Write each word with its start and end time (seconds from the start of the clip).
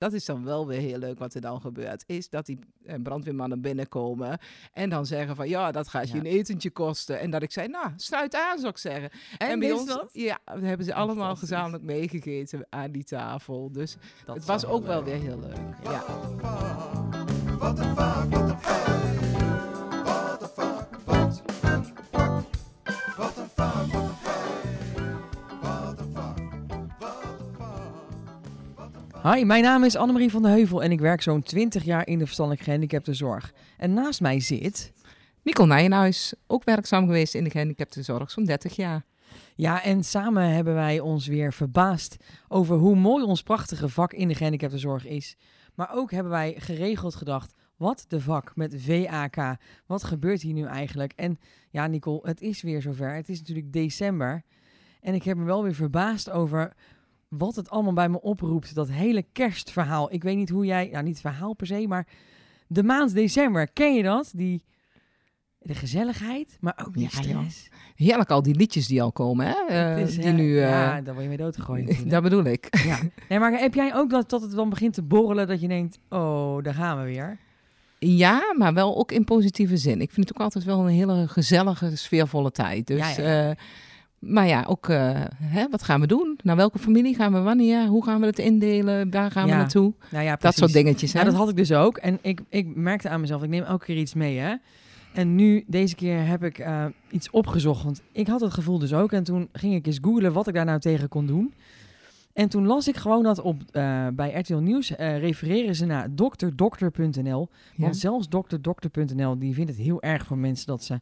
Dat 0.00 0.12
is 0.12 0.24
dan 0.24 0.44
wel 0.44 0.66
weer 0.66 0.80
heel 0.80 0.98
leuk 0.98 1.18
wat 1.18 1.34
er 1.34 1.40
dan 1.40 1.60
gebeurt. 1.60 2.04
Is 2.06 2.28
dat 2.28 2.46
die 2.46 2.58
eh, 2.84 2.94
brandweermannen 3.02 3.60
binnenkomen 3.60 4.38
en 4.72 4.90
dan 4.90 5.06
zeggen 5.06 5.36
van 5.36 5.48
ja, 5.48 5.72
dat 5.72 5.88
gaat 5.88 6.08
je 6.08 6.14
Ja. 6.14 6.20
een 6.20 6.26
etentje 6.26 6.70
kosten. 6.70 7.20
En 7.20 7.30
dat 7.30 7.42
ik 7.42 7.52
zei, 7.52 7.68
nou, 7.68 7.90
sluit 7.96 8.34
aan 8.34 8.58
zou 8.58 8.70
ik 8.70 8.78
zeggen. 8.78 9.10
En, 9.38 9.58
bij 9.58 9.68
is 9.68 9.74
ons, 9.78 9.86
dat? 9.86 10.08
ja, 10.12 10.38
we 10.44 10.66
hebben 10.66 10.86
ze 10.86 10.94
allemaal 10.94 11.36
gezamenlijk 11.36 11.82
meegegeten 11.84 12.66
aan 12.68 12.90
die 12.90 13.04
tafel. 13.04 13.72
Dus 13.72 13.96
Dat 14.24 14.36
het 14.36 14.44
was 14.44 14.64
ook 14.66 14.86
wel 14.86 15.02
leuk. 15.02 15.04
weer 15.20 15.28
heel 15.30 15.38
leuk. 15.40 15.58
Ja. 15.82 16.02
What 17.58 17.76
the 17.76 17.82
fuck, 17.82 18.30
what 18.30 18.46
the 18.48 18.56
fuck, 18.60 18.79
Hi, 29.22 29.44
mijn 29.44 29.62
naam 29.62 29.84
is 29.84 29.96
Annemarie 29.96 30.30
van 30.30 30.42
de 30.42 30.48
Heuvel 30.48 30.82
en 30.82 30.92
ik 30.92 31.00
werk 31.00 31.22
zo'n 31.22 31.42
20 31.42 31.84
jaar 31.84 32.06
in 32.06 32.18
de 32.18 32.24
verstandelijk 32.24 32.64
gehandicaptenzorg. 32.64 33.52
En 33.76 33.94
naast 33.94 34.20
mij 34.20 34.40
zit... 34.40 34.92
Nicole 35.42 35.68
Nijenhuis, 35.68 36.34
ook 36.46 36.64
werkzaam 36.64 37.06
geweest 37.06 37.34
in 37.34 37.44
de 37.44 37.50
gehandicaptenzorg, 37.50 38.30
zo'n 38.30 38.44
30 38.44 38.76
jaar. 38.76 39.04
Ja, 39.54 39.82
en 39.82 40.04
samen 40.04 40.50
hebben 40.50 40.74
wij 40.74 41.00
ons 41.00 41.26
weer 41.26 41.52
verbaasd 41.52 42.16
over 42.48 42.76
hoe 42.76 42.96
mooi 42.96 43.24
ons 43.24 43.42
prachtige 43.42 43.88
vak 43.88 44.12
in 44.12 44.28
de 44.28 44.34
gehandicaptenzorg 44.34 45.06
is. 45.06 45.36
Maar 45.74 45.94
ook 45.94 46.10
hebben 46.10 46.32
wij 46.32 46.54
geregeld 46.58 47.14
gedacht, 47.14 47.54
wat 47.76 48.04
de 48.08 48.20
vak 48.20 48.52
met 48.56 48.74
VAK? 48.78 49.56
Wat 49.86 50.04
gebeurt 50.04 50.42
hier 50.42 50.54
nu 50.54 50.64
eigenlijk? 50.64 51.12
En 51.16 51.38
ja, 51.70 51.86
Nicole, 51.86 52.20
het 52.22 52.40
is 52.40 52.62
weer 52.62 52.82
zover. 52.82 53.14
Het 53.14 53.28
is 53.28 53.38
natuurlijk 53.38 53.72
december. 53.72 54.42
En 55.00 55.14
ik 55.14 55.22
heb 55.22 55.36
me 55.36 55.44
wel 55.44 55.62
weer 55.62 55.74
verbaasd 55.74 56.30
over 56.30 56.74
wat 57.30 57.56
het 57.56 57.70
allemaal 57.70 57.92
bij 57.92 58.08
me 58.08 58.20
oproept. 58.20 58.74
Dat 58.74 58.88
hele 58.90 59.24
kerstverhaal. 59.32 60.12
Ik 60.12 60.22
weet 60.22 60.36
niet 60.36 60.48
hoe 60.50 60.64
jij, 60.66 60.88
nou 60.92 61.02
niet 61.04 61.12
het 61.12 61.20
verhaal 61.20 61.54
per 61.54 61.66
se, 61.66 61.84
maar 61.88 62.06
de 62.66 62.82
maand 62.82 63.14
december. 63.14 63.68
Ken 63.72 63.94
je 63.94 64.02
dat? 64.02 64.30
Die, 64.34 64.62
de 65.58 65.74
gezelligheid, 65.74 66.56
maar 66.60 66.82
ook 66.86 66.94
die 66.94 67.02
Ja, 67.02 67.08
stress. 67.22 67.68
Heerlijk 67.94 68.30
al 68.30 68.42
die 68.42 68.54
liedjes 68.54 68.86
die 68.86 69.02
al 69.02 69.12
komen, 69.12 69.46
hè? 69.46 69.54
Eh, 69.68 69.98
is, 69.98 70.14
die 70.14 70.24
eh, 70.24 70.34
nu... 70.34 70.56
eh, 70.58 70.68
ja, 70.68 71.00
daar 71.00 71.12
word 71.12 71.22
je 71.22 71.28
mee 71.28 71.38
doodgegooid 71.38 72.10
dat 72.10 72.22
bedoel 72.22 72.44
ik. 72.44 72.76
ja. 72.84 72.98
Nee, 73.28 73.38
maar 73.38 73.52
heb 73.52 73.74
jij 73.74 73.94
ook 73.94 74.10
dat, 74.10 74.30
dat 74.30 74.42
het 74.42 74.50
dan 74.52 74.68
begint 74.68 74.94
te 74.94 75.02
borrelen 75.02 75.46
dat 75.48 75.60
je 75.60 75.68
denkt, 75.68 75.98
oh, 76.08 76.62
daar 76.62 76.74
gaan 76.74 76.98
we 76.98 77.04
weer? 77.04 77.38
Ja, 77.98 78.54
maar 78.58 78.74
wel 78.74 78.96
ook 78.96 79.12
in 79.12 79.24
positieve 79.24 79.76
zin. 79.76 80.00
Ik 80.00 80.10
vind 80.10 80.28
het 80.28 80.36
ook 80.38 80.42
altijd 80.44 80.64
wel 80.64 80.80
een 80.80 80.94
hele 80.94 81.28
gezellige, 81.28 81.96
sfeervolle 81.96 82.50
tijd. 82.50 82.86
Dus, 82.86 83.16
Ja, 83.16 83.22
ja, 83.22 83.48
eh, 83.50 83.56
maar 84.20 84.46
ja, 84.46 84.64
ook 84.68 84.88
eh, 84.88 85.20
hè, 85.34 85.68
wat 85.70 85.82
gaan 85.82 86.00
we 86.00 86.06
doen? 86.06 86.38
Naar 86.42 86.56
welke 86.56 86.78
familie 86.78 87.14
gaan 87.14 87.32
we 87.32 87.40
wanneer? 87.40 87.86
Hoe 87.86 88.04
gaan 88.04 88.20
we 88.20 88.26
het 88.26 88.38
indelen? 88.38 89.10
Waar 89.10 89.30
gaan 89.30 89.46
Ja, 89.46 89.52
we 89.52 89.58
naartoe? 89.58 89.92
Nou 90.10 90.24
ja, 90.24 90.36
Dat 90.36 90.56
soort 90.56 90.72
dingetjes. 90.72 91.12
Hè? 91.12 91.18
Ja, 91.18 91.24
dat 91.24 91.34
had 91.34 91.48
ik 91.48 91.56
dus 91.56 91.72
ook. 91.72 91.96
En 91.96 92.18
ik, 92.22 92.40
ik 92.48 92.76
merkte 92.76 93.08
aan 93.08 93.20
mezelf, 93.20 93.42
ik 93.42 93.48
neem 93.48 93.62
elke 93.62 93.84
keer 93.84 93.96
iets 93.96 94.14
mee, 94.14 94.38
hè. 94.38 94.54
En 95.12 95.34
nu, 95.34 95.64
deze 95.66 95.94
keer, 95.94 96.26
heb 96.26 96.44
ik 96.44 96.58
eh, 96.58 96.84
iets 97.10 97.30
opgezocht. 97.30 97.82
Want 97.84 98.02
ik 98.12 98.26
had 98.26 98.40
het 98.40 98.54
gevoel 98.54 98.78
dus 98.78 98.94
ook. 98.94 99.12
En 99.12 99.24
toen 99.24 99.48
ging 99.52 99.74
ik 99.74 99.86
eens 99.86 99.98
googlen 100.02 100.32
wat 100.32 100.48
ik 100.48 100.54
daar 100.54 100.64
nou 100.64 100.80
tegen 100.80 101.08
kon 101.08 101.26
doen. 101.26 101.54
En 102.32 102.48
toen 102.48 102.66
las 102.66 102.88
ik 102.88 102.96
gewoon 102.96 103.22
dat 103.22 103.40
op, 103.40 103.62
eh, 103.70 104.06
bij 104.12 104.32
RTL 104.32 104.54
Nieuws 104.56 104.90
refereren 104.96 105.74
ze 105.74 105.86
naar 105.86 106.14
dokterdokter.nl. 106.14 107.48
Want 107.76 107.96
zelfs 107.96 108.28
dokterdokter.nl 108.28 109.38
die 109.38 109.54
vindt 109.54 109.70
het 109.70 109.80
heel 109.80 110.02
erg 110.02 110.26
voor 110.26 110.38
mensen 110.38 110.66
dat 110.66 110.84
ze 110.84 111.00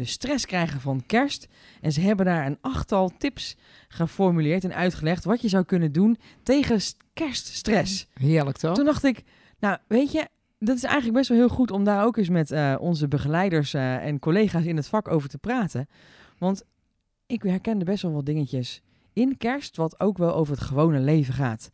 de 0.00 0.06
stress 0.06 0.46
krijgen 0.46 0.80
van 0.80 1.06
kerst. 1.06 1.48
En 1.80 1.92
ze 1.92 2.00
hebben 2.00 2.26
daar 2.26 2.46
een 2.46 2.58
achttal 2.60 3.10
tips 3.18 3.56
geformuleerd 3.88 4.64
en 4.64 4.74
uitgelegd 4.74 5.24
wat 5.24 5.40
je 5.40 5.48
zou 5.48 5.64
kunnen 5.64 5.92
doen 5.92 6.18
tegen 6.42 6.80
kerststress. 7.12 8.06
Heerlijk 8.14 8.56
toch? 8.56 8.74
Toen 8.74 8.84
dacht 8.84 9.04
ik, 9.04 9.22
nou 9.58 9.78
weet 9.86 10.12
je, 10.12 10.28
dat 10.58 10.76
is 10.76 10.82
eigenlijk 10.82 11.16
best 11.16 11.28
wel 11.28 11.38
heel 11.38 11.48
goed 11.48 11.70
om 11.70 11.84
daar 11.84 12.04
ook 12.04 12.16
eens 12.16 12.28
met 12.28 12.50
eh, 12.50 12.74
onze 12.78 13.08
begeleiders 13.08 13.74
eh, 13.74 14.06
en 14.06 14.18
collega's 14.18 14.64
in 14.64 14.76
het 14.76 14.86
vak 14.86 15.08
over 15.08 15.28
te 15.28 15.38
praten. 15.38 15.88
Want 16.38 16.64
ik 17.26 17.42
herkende 17.42 17.84
best 17.84 18.02
wel 18.02 18.12
wat 18.12 18.26
dingetjes 18.26 18.82
in 19.12 19.36
kerst, 19.36 19.76
wat 19.76 20.00
ook 20.00 20.18
wel 20.18 20.34
over 20.34 20.54
het 20.54 20.62
gewone 20.62 20.98
leven 20.98 21.34
gaat. 21.34 21.70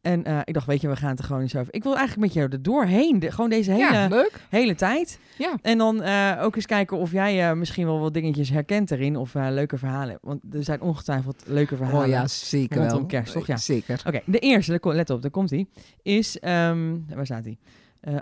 En 0.00 0.24
eh, 0.24 0.38
ik 0.44 0.54
dacht, 0.54 0.66
weet 0.66 0.80
je, 0.80 0.88
we 0.88 0.96
gaan 0.96 1.10
het 1.10 1.18
er 1.18 1.24
gewoon 1.24 1.40
eens 1.42 1.56
over. 1.56 1.74
Ik 1.74 1.82
wil 1.82 1.96
eigenlijk 1.96 2.26
met 2.26 2.34
jou 2.34 2.52
er 2.52 2.62
doorheen, 2.62 3.18
de- 3.18 3.30
gewoon 3.30 3.50
deze 3.50 3.70
hele, 3.70 3.92
ja, 3.92 4.08
leuk. 4.08 4.40
hele 4.48 4.74
tijd. 4.74 5.18
Ja. 5.38 5.58
En 5.62 5.78
dan 5.78 6.02
eh, 6.02 6.38
ook 6.42 6.56
eens 6.56 6.66
kijken 6.66 6.96
of 6.96 7.12
jij 7.12 7.48
eh, 7.50 7.56
misschien 7.56 7.86
wel 7.86 7.98
wat 8.00 8.14
dingetjes 8.14 8.50
herkent 8.50 8.90
erin 8.90 9.16
of 9.16 9.34
leuke 9.34 9.78
verhalen. 9.78 10.18
Want 10.22 10.40
er 10.52 10.64
zijn 10.64 10.80
ongetwijfeld 10.80 11.42
leuke 11.46 11.76
verhalen. 11.76 12.02
Oh 12.02 12.08
ja, 12.08 12.26
zeker 12.26 12.76
rondom 12.76 12.96
wel. 12.98 13.06
kerst, 13.06 13.32
toch? 13.32 13.46
Ja. 13.46 13.56
Zeker. 13.56 14.02
Oké, 14.06 14.20
de 14.26 14.38
eerste, 14.38 14.78
let 14.82 15.10
op, 15.10 15.22
daar 15.22 15.30
komt 15.30 15.50
hij. 15.50 15.66
Is, 16.02 16.38
ehm, 16.38 16.96
waar 17.14 17.26
staat 17.26 17.44
hij? 17.44 17.58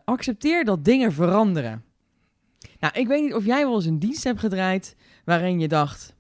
Accepteer 0.04 0.64
dat 0.64 0.84
dingen 0.84 1.12
veranderen. 1.12 1.82
Nou, 2.80 2.92
ik 2.98 3.06
weet 3.06 3.22
niet 3.22 3.34
of 3.34 3.44
jij 3.44 3.64
wel 3.64 3.74
eens 3.74 3.84
een 3.86 3.98
dienst 3.98 4.24
hebt 4.24 4.40
gedraaid 4.40 4.96
waarin 5.24 5.60
je 5.60 5.68
dacht, 5.68 6.14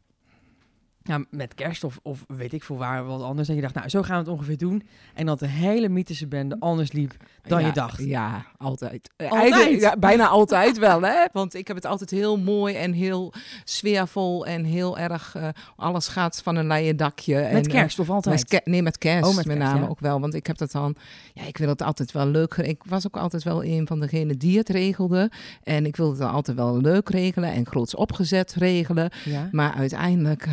ja, 1.08 1.24
met 1.30 1.54
kerst 1.54 1.84
of, 1.84 1.98
of 2.02 2.24
weet 2.26 2.52
ik 2.52 2.62
veel 2.64 2.76
waar, 2.76 3.04
wat 3.04 3.22
anders. 3.22 3.46
Dat 3.46 3.56
je 3.56 3.62
dacht, 3.62 3.74
nou, 3.74 3.88
zo 3.88 4.02
gaan 4.02 4.14
we 4.24 4.30
het 4.30 4.38
ongeveer 4.38 4.56
doen. 4.56 4.82
En 5.14 5.26
dat 5.26 5.38
de 5.38 5.46
hele 5.46 5.88
mythische 5.88 6.26
bende 6.26 6.56
anders 6.58 6.92
liep 6.92 7.16
dan 7.42 7.60
Ja, 7.60 7.66
je 7.66 7.72
dacht. 7.72 8.04
Ja, 8.04 8.46
altijd. 8.58 9.10
Eh, 9.16 9.30
Altijd? 9.30 9.80
Ja, 9.80 9.96
bijna 9.96 10.26
altijd 10.26 10.78
wel, 10.78 11.02
hè? 11.02 11.24
Want 11.32 11.54
ik 11.54 11.66
heb 11.66 11.76
het 11.76 11.86
altijd 11.86 12.10
heel 12.10 12.38
mooi 12.38 12.74
en 12.74 12.92
heel 12.92 13.32
sfeervol 13.64 14.46
en 14.46 14.64
heel 14.64 14.98
erg... 14.98 15.34
eh, 15.34 15.48
alles 15.76 16.08
gaat 16.08 16.42
van 16.42 16.56
een 16.56 16.66
leien 16.66 16.96
dakje. 16.96 17.34
Met 17.34 17.44
en, 17.50 17.62
eh, 17.62 17.70
kerst 17.80 17.98
of 17.98 18.10
altijd? 18.10 18.50
Met 18.50 18.66
nee, 18.66 18.82
met 18.82 18.98
kerst 18.98 19.28
Oh, 19.30 19.36
met 19.36 19.46
met 19.46 19.56
kerst, 19.56 19.72
name 19.72 19.84
ja. 19.84 19.90
ook 19.90 20.00
wel. 20.00 20.20
Want 20.20 20.34
ik 20.34 20.46
heb 20.46 20.58
dat 20.58 20.72
dan... 20.72 20.96
Ja, 21.34 21.42
ik 21.46 21.56
wil 21.58 21.68
het 21.68 21.82
altijd 21.82 22.12
wel 22.12 22.26
leuk... 22.26 22.54
Ik 22.54 22.82
was 22.86 23.06
ook 23.06 23.16
altijd 23.16 23.42
wel 23.42 23.64
een 23.64 23.86
van 23.86 24.00
degenen 24.00 24.38
die 24.38 24.58
het 24.58 24.68
regelde. 24.68 25.30
En 25.62 25.86
ik 25.86 25.96
wilde 25.96 26.12
het 26.12 26.20
dan 26.20 26.30
altijd 26.32 26.56
wel 26.56 26.80
leuk 26.80 27.08
regelen 27.08 27.52
en 27.52 27.66
groots 27.66 27.94
opgezet 27.94 28.54
regelen. 28.54 29.10
Maar 29.52 29.74
uiteindelijk 29.74 30.48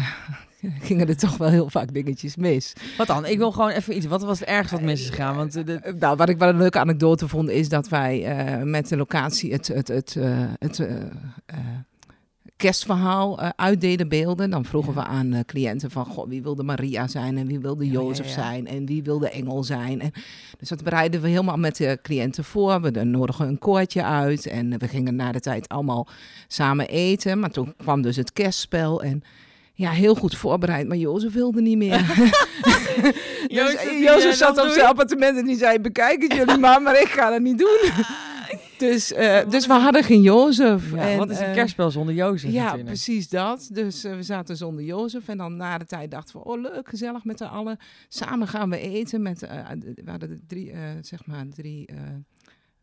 gingen 0.88 1.08
er 1.08 1.18
toch 1.18 1.38
wel 1.38 1.50
heel 1.50 1.70
vaak 1.70 1.94
dingetjes 1.94 2.36
mis. 2.36 2.74
Wat 2.98 3.08
dan? 3.08 3.26
Ik 3.26 3.38
wil 3.38 3.52
gewoon 3.52 3.70
even 3.70 3.96
iets. 3.96 4.06
Wat 4.06 4.24
was 4.24 4.40
het 4.40 4.48
ergste 4.48 4.76
wat 4.76 4.84
mis 4.84 5.02
is 5.02 5.10
gegaan? 5.10 5.36
Want 5.36 5.56
eh, 5.56 5.66
de, 5.66 5.74
Eh, 5.74 5.94
Nou, 5.94 6.16
wat 6.16 6.30
ik 6.30 6.38
wel 6.38 6.50
een 6.50 6.58
leuke 6.58 6.80
anekdote 6.80 7.28
vond, 7.28 7.50
is 7.50 7.70
dat 7.70 7.88
wij 7.88 8.26
eh, 8.26 8.64
met 8.64 8.90
de 8.90 8.98
locatie 8.98 9.52
het, 9.54 9.68
het, 9.68 9.88
het, 9.88 10.18
het 10.60 10.80
kerstverhaal 12.58 13.40
eh, 13.40 13.50
uitdeden 13.56 14.10
beelden. 14.10 14.50
Dan 14.50 14.66
vroegen 14.66 14.94
Ja. 14.94 15.02
we 15.02 15.08
aan 15.08 15.44
cliënten 15.46 15.92
van, 15.92 16.06
goh, 16.06 16.28
wie 16.28 16.42
wilde 16.42 16.64
Maria 16.64 17.08
zijn 17.08 17.38
en 17.38 17.48
wie 17.48 17.60
wilde 17.60 17.86
ja, 17.86 17.92
Jozef 17.92 18.28
ja. 18.28 18.34
zijn 18.34 18.68
en 18.68 18.86
wie 18.86 19.04
wilde 19.04 19.30
Engel 19.30 19.64
zijn. 19.64 20.02
En, 20.02 20.12
dus 20.58 20.70
dat 20.70 20.84
bereiden 20.84 21.22
we 21.22 21.28
helemaal 21.28 21.58
met 21.58 21.76
de 21.76 22.00
cliënten 22.02 22.44
voor. 22.44 22.82
We 22.82 23.04
nodigen 23.04 23.48
een 23.48 23.60
koortje 23.60 24.04
uit 24.04 24.46
en 24.46 24.80
we 24.80 24.88
gingen 24.88 25.16
na 25.16 25.32
de 25.32 25.40
tijd 25.40 25.70
allemaal 25.70 26.08
samen 26.48 26.88
eten. 26.88 27.40
Maar 27.40 27.52
toen 27.52 27.74
kwam 27.78 28.02
dus 28.02 28.16
het 28.16 28.34
kerstspel 28.34 29.04
en... 29.04 29.24
Ja, 29.78 29.92
heel 29.92 30.16
goed 30.16 30.36
voorbereid, 30.38 30.88
maar 30.88 30.98
Jozef 30.98 31.34
wilde 31.34 31.62
niet 31.62 31.78
meer. 31.78 32.00
Jozef, 33.48 33.84
Jozef, 33.84 34.00
Jozef 34.00 34.32
eh, 34.32 34.38
zat 34.38 34.64
op 34.64 34.70
zijn 34.70 34.86
appartement 34.86 35.38
en 35.38 35.46
die 35.46 35.58
zei: 35.58 35.80
Bekijk 35.80 36.22
het 36.22 36.34
jullie 36.34 36.58
maar, 36.58 36.82
maar 36.82 37.02
ik 37.02 37.08
ga 37.08 37.30
dat 37.30 37.42
niet 37.42 37.58
doen. 37.58 37.80
dus, 38.78 39.14
eh, 39.14 39.50
dus 39.50 39.68
we 39.68 39.74
hadden 39.74 40.04
geen 40.04 40.22
Jozef. 40.22 40.92
ja, 40.92 40.98
En, 40.98 41.18
wat 41.18 41.30
is 41.30 41.40
een 41.40 41.46
eh, 41.46 41.54
kerstspel 41.54 41.92
zonder 41.92 42.16
Jozef 42.16 42.52
Ja, 42.52 42.62
natuurlijk. 42.62 42.88
precies 42.88 43.30
dat. 43.30 43.70
Dus 43.72 44.04
eh, 44.04 44.16
we 44.16 44.24
zaten 44.24 44.58
zonder 44.58 44.84
Jozef. 44.84 45.28
En 45.28 45.38
dan 45.38 45.56
na 45.56 45.78
de 45.78 45.86
tijd 45.86 46.12
dachten 46.12 46.40
we: 46.40 46.46
Oh, 46.46 46.62
leuk, 46.62 46.90
gezellig 46.90 47.24
met 47.24 47.38
z'n 47.38 47.44
allen. 47.44 47.78
Samen 48.08 48.48
gaan 48.48 48.70
we 48.70 48.80
eten. 48.80 49.22
Met, 49.22 49.44
eh, 49.44 49.58
we 49.96 50.10
hadden 50.12 50.30
de 50.30 50.40
drie, 50.48 50.72
eh, 50.72 50.80
zeg 51.02 51.26
maar, 51.26 51.46
drie. 51.56 51.86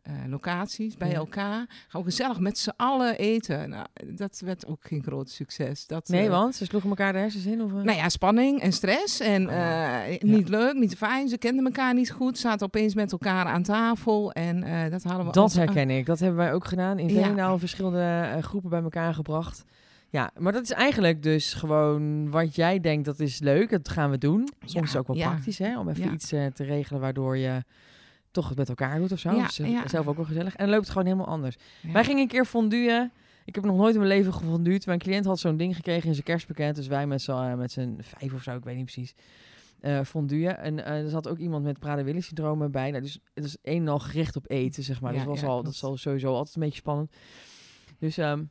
Eh, 0.02 0.12
locaties 0.28 0.96
bij 0.96 1.08
Ja. 1.08 1.14
elkaar. 1.14 1.66
Gaan 1.88 2.00
we 2.02 2.10
gezellig 2.10 2.38
met 2.40 2.58
z'n 2.58 2.72
allen 2.76 3.18
eten. 3.18 3.70
Nou, 3.70 3.86
dat 4.06 4.40
werd 4.44 4.66
ook 4.66 4.80
geen 4.82 5.02
groot 5.02 5.30
succes. 5.30 5.86
Dat, 5.86 6.08
Nee, 6.08 6.24
eh, 6.24 6.30
want 6.30 6.54
ze 6.54 6.64
sloegen 6.64 6.90
elkaar 6.90 7.12
de 7.12 7.18
hersens 7.18 7.46
in? 7.46 7.62
Of, 7.62 7.70
eh? 7.70 7.76
nou 7.76 7.96
ja, 7.96 8.08
spanning 8.08 8.60
en 8.60 8.72
stress. 8.72 9.20
En 9.20 9.48
eh, 9.48 10.20
niet 10.20 10.48
leuk, 10.48 10.74
niet 10.74 10.96
fijn. 10.96 11.28
Ze 11.28 11.38
kenden 11.38 11.64
elkaar 11.64 11.94
niet 11.94 12.10
goed. 12.10 12.38
Zaten 12.38 12.66
opeens 12.66 12.94
met 12.94 13.12
elkaar 13.12 13.44
aan 13.46 13.62
tafel. 13.62 14.32
En 14.32 14.60
dat 14.90 15.02
hadden 15.02 15.26
we 15.26 15.32
Dat 15.32 15.42
als- 15.42 15.54
herken 15.54 15.90
ik. 15.90 16.06
Dat 16.06 16.18
hebben 16.18 16.38
wij 16.38 16.52
ook 16.52 16.64
gedaan. 16.64 16.98
In 16.98 17.08
Ja. 17.08 17.20
Veenendaal 17.20 17.58
verschillende 17.58 18.38
groepen 18.40 18.70
bij 18.70 18.82
elkaar 18.82 19.14
gebracht. 19.14 19.64
Ja, 20.10 20.30
maar 20.38 20.52
dat 20.52 20.62
is 20.62 20.70
eigenlijk 20.70 21.22
dus 21.22 21.54
gewoon 21.54 22.30
wat 22.30 22.54
jij 22.54 22.80
denkt 22.80 23.04
dat 23.04 23.20
is 23.20 23.38
leuk. 23.40 23.70
Dat 23.70 23.88
gaan 23.88 24.10
we 24.10 24.18
doen. 24.18 24.48
Soms 24.64 24.86
is 24.86 24.92
het 24.92 25.00
ook 25.00 25.06
wel 25.06 25.16
praktisch 25.16 25.58
hè, 25.58 25.78
om 25.78 25.88
even 25.88 26.12
iets 26.12 26.28
te 26.28 26.52
regelen 26.56 27.00
waardoor 27.00 27.36
je 27.36 27.62
toch 28.32 28.48
het 28.48 28.58
met 28.58 28.68
elkaar 28.68 28.98
doet 28.98 29.12
of 29.12 29.18
zo. 29.18 29.30
Ja, 29.34 29.42
Dus, 29.46 29.58
eh, 29.58 29.70
ja. 29.70 29.88
Zelf 29.88 30.06
ook 30.06 30.16
wel 30.16 30.24
gezellig. 30.24 30.52
En 30.54 30.58
dan 30.64 30.68
loopt 30.68 30.82
het 30.82 30.90
gewoon 30.92 31.06
helemaal 31.06 31.26
anders. 31.26 31.56
Ja. 31.80 31.92
Wij 31.92 32.04
gingen 32.04 32.20
een 32.22 32.28
keer 32.28 32.44
fonduen. 32.44 33.12
Ik 33.44 33.54
heb 33.54 33.64
nog 33.64 33.76
nooit 33.76 33.94
in 33.94 34.00
mijn 34.00 34.12
leven 34.12 34.32
gefondued. 34.32 34.86
Mijn 34.86 34.98
cliënt 34.98 35.24
had 35.24 35.38
zo'n 35.38 35.56
ding 35.56 35.76
gekregen 35.76 36.06
in 36.08 36.12
zijn 36.12 36.24
kerstpakket. 36.26 36.74
Dus 36.74 36.86
wij 36.86 37.06
met 37.06 37.22
z'n 37.22 37.30
eh, 37.30 37.54
met 37.54 37.72
z'n 37.72 37.96
vijf 38.00 38.32
of 38.34 38.42
zo, 38.42 38.56
ik 38.56 38.64
weet 38.64 38.76
niet 38.76 38.84
precies. 38.84 39.14
eh 39.80 40.00
fonduen. 40.04 40.58
En 40.58 40.84
er 40.84 41.08
zat 41.08 41.28
ook 41.28 41.38
iemand 41.38 41.64
met 41.64 41.78
Prader-Willi-syndroom 41.78 42.70
bij. 42.70 42.90
Nou, 42.90 43.02
dus 43.02 43.18
het 43.34 43.44
is 43.44 43.56
een 43.62 43.80
en 43.80 43.88
al 43.88 43.98
gericht 43.98 44.36
op 44.36 44.50
eten, 44.50 44.82
zeg 44.82 45.00
maar. 45.00 45.12
Dus 45.12 45.24
was 45.24 45.44
al, 45.44 45.62
dat 45.62 45.72
is 45.72 45.84
al 45.84 45.96
sowieso 45.96 46.34
altijd 46.34 46.56
een 46.56 46.62
beetje 46.62 46.78
spannend. 46.78 47.12
Dus 47.98 48.18
ehm, 48.18 48.42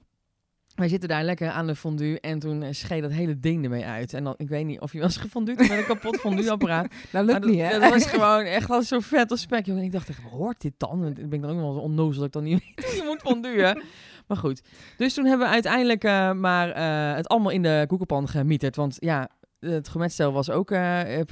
wij 0.82 0.90
zitten 0.90 1.10
daar 1.10 1.24
lekker 1.24 1.50
aan 1.50 1.68
de 1.68 1.76
fondue 1.76 2.20
en 2.20 2.40
toen 2.40 2.64
eh, 2.64 2.72
schee 2.72 3.02
dat 3.02 3.12
hele 3.12 3.40
ding 3.40 3.64
ermee 3.64 3.86
uit. 3.86 4.14
En 4.14 4.24
dan, 4.24 4.34
ik 4.38 4.50
weet 4.50 4.66
niet 4.66 4.80
of 4.80 4.94
je 4.94 5.02
eens 5.02 5.18
gefonduut 5.18 5.58
met 5.58 5.70
een 5.70 5.86
kapot 5.86 6.20
fondueapparaat. 6.22 6.92
Dat 6.92 7.12
Maar 7.12 7.24
lukt 7.24 7.42
dat, 7.42 7.52
niet, 7.52 7.62
hè? 7.62 7.80
dat 7.80 7.90
was 7.90 8.06
gewoon 8.06 8.44
echt 8.44 8.70
als 8.70 8.88
zo 8.88 9.00
vet 9.00 9.32
als 9.32 9.42
spek. 9.42 9.66
jongen. 9.66 9.82
En 9.82 9.88
ik 9.88 9.94
dacht 9.94 10.10
echt, 10.10 10.22
hoort 10.22 10.62
dit 10.62 10.74
dan? 10.78 11.02
Want 11.02 11.20
ik 11.20 11.30
ben 11.30 11.42
dan 11.42 11.50
ook 11.50 11.58
wel 11.58 11.74
zo 11.74 11.80
onnozel 11.80 12.18
dat 12.18 12.26
ik 12.26 12.32
dan 12.32 12.44
niet 12.44 12.64
weet 12.76 12.86
hoe 12.86 12.96
je 12.96 13.04
moet 13.04 13.22
fonduen. 13.22 13.84
Maar 14.28 14.38
goed. 14.38 14.62
Dus 14.98 15.14
toen 15.14 15.26
hebben 15.26 15.48
we 15.48 15.54
uiteindelijk 15.54 16.04
eh, 16.04 16.32
maar 16.32 16.70
eh, 16.70 17.16
het 17.16 17.28
allemaal 17.28 17.52
in 17.52 17.62
de 17.62 17.84
koekenpan 17.88 18.28
gemieterd. 18.28 18.76
Want 18.76 18.98
ja, 19.00 19.30
het 19.60 19.88
gemetstel 19.90 20.32
was 20.32 20.50
ook 20.50 20.68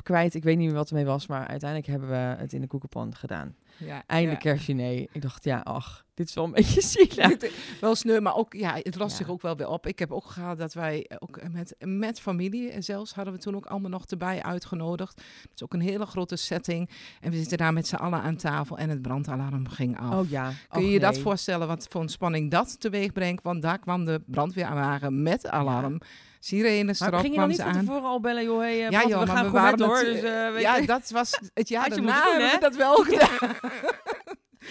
kwijt. 0.03 0.33
Ik 0.33 0.43
weet 0.43 0.57
niet 0.57 0.67
meer 0.67 0.75
wat 0.75 0.89
ermee 0.89 1.05
was, 1.05 1.27
maar 1.27 1.47
uiteindelijk 1.47 1.89
hebben 1.89 2.09
we 2.09 2.15
het 2.41 2.53
in 2.53 2.61
de 2.61 2.67
koekenpan 2.67 3.15
gedaan. 3.15 3.55
Ja, 3.79 4.03
Eindelijk 4.07 4.43
ja. 4.43 4.49
kerstdiner. 4.51 5.07
Ik 5.11 5.21
dacht, 5.21 5.43
ja, 5.43 5.59
ach, 5.59 6.05
dit 6.13 6.27
is 6.29 6.35
wel 6.35 6.43
een 6.45 6.51
beetje 6.59 6.81
zielig. 6.81 7.15
Dit- 7.37 7.53
Wel 7.81 7.95
sneu, 7.95 8.19
maar 8.19 8.35
ook, 8.35 8.53
ja, 8.53 8.73
het 8.75 8.95
lost 8.95 9.11
Ja. 9.11 9.17
zich 9.17 9.29
ook 9.29 9.41
wel 9.41 9.55
weer 9.55 9.67
op. 9.67 9.87
Ik 9.87 9.99
heb 9.99 10.11
ook 10.11 10.25
gehad 10.25 10.57
dat 10.57 10.73
wij 10.73 11.09
ook 11.19 11.39
met, 11.51 11.75
met 11.79 12.19
familie 12.21 12.71
en 12.71 12.83
zelfs 12.83 13.13
hadden 13.13 13.33
we 13.33 13.39
toen 13.39 13.55
ook 13.55 13.65
allemaal 13.65 13.89
nog 13.89 14.05
erbij 14.05 14.43
uitgenodigd. 14.43 15.17
Het 15.41 15.51
is 15.55 15.63
ook 15.63 15.73
een 15.73 15.81
hele 15.81 16.05
grote 16.05 16.35
setting. 16.35 16.89
En 17.21 17.31
we 17.31 17.37
zitten 17.37 17.57
daar 17.57 17.73
met 17.73 17.87
z'n 17.87 17.95
allen 17.95 18.21
aan 18.21 18.35
tafel 18.35 18.77
en 18.77 18.89
het 18.89 19.01
brandalarm 19.01 19.67
ging 19.67 19.99
af. 19.99 20.13
Oh 20.23 20.29
ja. 20.29 20.51
Kun 20.69 20.83
je 20.85 20.91
je 20.91 20.99
dat 20.99 21.17
voorstellen 21.19 21.67
wat 21.67 21.87
voor 21.89 22.01
een 22.01 22.09
spanning 22.09 22.51
dat 22.51 22.79
teweeg 22.79 23.11
brengt? 23.11 23.43
Want 23.43 23.61
daar 23.61 23.79
kwam 23.79 24.05
de 24.05 24.21
brandweerwagen 24.25 25.21
met 25.23 25.47
alarm. 25.47 25.99
Sirenes 26.39 26.99
Maar 26.99 27.09
erop 27.09 27.21
ging 27.21 27.33
je 27.33 27.39
dan 27.39 27.49
kwam 27.51 27.65
niet 27.67 27.75
van 27.75 27.85
tevoren 27.85 28.09
al 28.09 28.19
bellen, 28.19 28.43
joh, 28.43 28.59
hey, 28.59 28.85
eh, 28.85 28.89
Ja, 28.89 28.99
Pat, 29.01 29.09
joh, 29.09 29.19
we 29.19 29.27
gaan 29.27 29.51
we 29.51 29.59
goed 29.59 29.77
met 29.79 29.87
hoor. 29.87 30.03
Dus, 30.03 30.21
weet 30.21 30.61
ja, 30.61 30.81
dat 30.81 31.09
was 31.09 31.39
het 31.53 31.69
jaar 31.69 31.89
daarna 31.89 32.23
doen, 32.23 32.31
hebben 32.33 32.51
we 32.51 32.59
dat 32.59 32.75
wel 32.75 32.95
gedaan. 33.09 33.55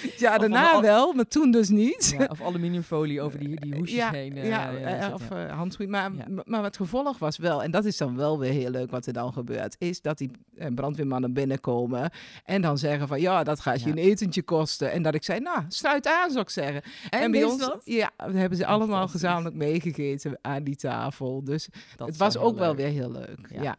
Of 0.13 0.19
daarna 0.39 0.71
al- 0.73 0.83
wel, 0.83 1.13
maar 1.13 1.27
toen 1.29 1.51
dus 1.51 1.69
niet. 1.69 2.15
Ja, 2.19 2.27
of 2.31 2.43
aluminiumfolie 2.43 3.21
over 3.21 3.39
die, 3.39 3.61
die 3.61 3.75
hoesjes 3.75 3.99
ja, 3.99 4.11
heen. 4.11 4.37
eh, 4.37 4.49
ja, 4.49 4.71
ja, 4.71 4.77
eh, 4.79 5.03
zet, 5.03 5.13
of 5.13 5.29
ja. 5.31 5.47
eh, 5.47 5.53
handschoen. 5.57 5.91
Maar, 5.91 6.11
Ja. 6.17 6.25
maar 6.45 6.63
wat 6.63 6.77
gevolg 6.77 7.19
was 7.19 7.37
wel, 7.39 7.63
en 7.63 7.71
dat 7.71 7.85
is 7.85 7.97
dan 7.97 8.17
wel 8.17 8.39
weer 8.39 8.53
heel 8.53 8.71
leuk 8.71 8.91
wat 8.91 9.07
er 9.07 9.13
dan 9.13 9.33
gebeurt, 9.33 9.77
is 9.79 10.01
dat 10.01 10.19
die 10.19 10.31
eh, 10.57 10.67
brandweermannen 10.75 11.33
binnenkomen 11.33 12.11
en 12.45 12.63
dan 12.63 12.79
zeggen 12.79 13.09
van 13.09 13.21
ja, 13.21 13.43
dat 13.45 13.61
gaat 13.61 13.81
je 13.81 13.87
Ja. 13.87 13.93
een 13.93 13.99
etentje 13.99 14.43
kosten. 14.43 14.93
En 14.93 15.03
dat 15.03 15.15
ik 15.15 15.25
zei, 15.25 15.41
nou, 15.41 15.63
sluit 15.69 16.07
aan 16.07 16.31
zou 16.31 16.43
ik 16.43 16.51
zeggen. 16.51 16.83
En, 17.11 17.31
bij 17.31 17.45
ons, 17.45 17.59
dat? 17.59 17.81
ja, 17.85 18.11
we 18.17 18.39
hebben 18.39 18.59
ze 18.59 18.67
allemaal 18.67 19.09
gezamenlijk 19.09 19.55
meegegeten 19.57 20.39
aan 20.43 20.63
die 20.65 20.77
tafel. 20.77 21.45
Dus 21.45 21.69
Dat 21.97 22.09
het 22.09 22.17
was 22.17 22.37
ook 22.37 22.59
wel 22.59 22.75
weer 22.75 22.89
heel 22.89 23.11
leuk. 23.11 23.39
Ja. 23.55 23.63
Ja. 23.63 23.77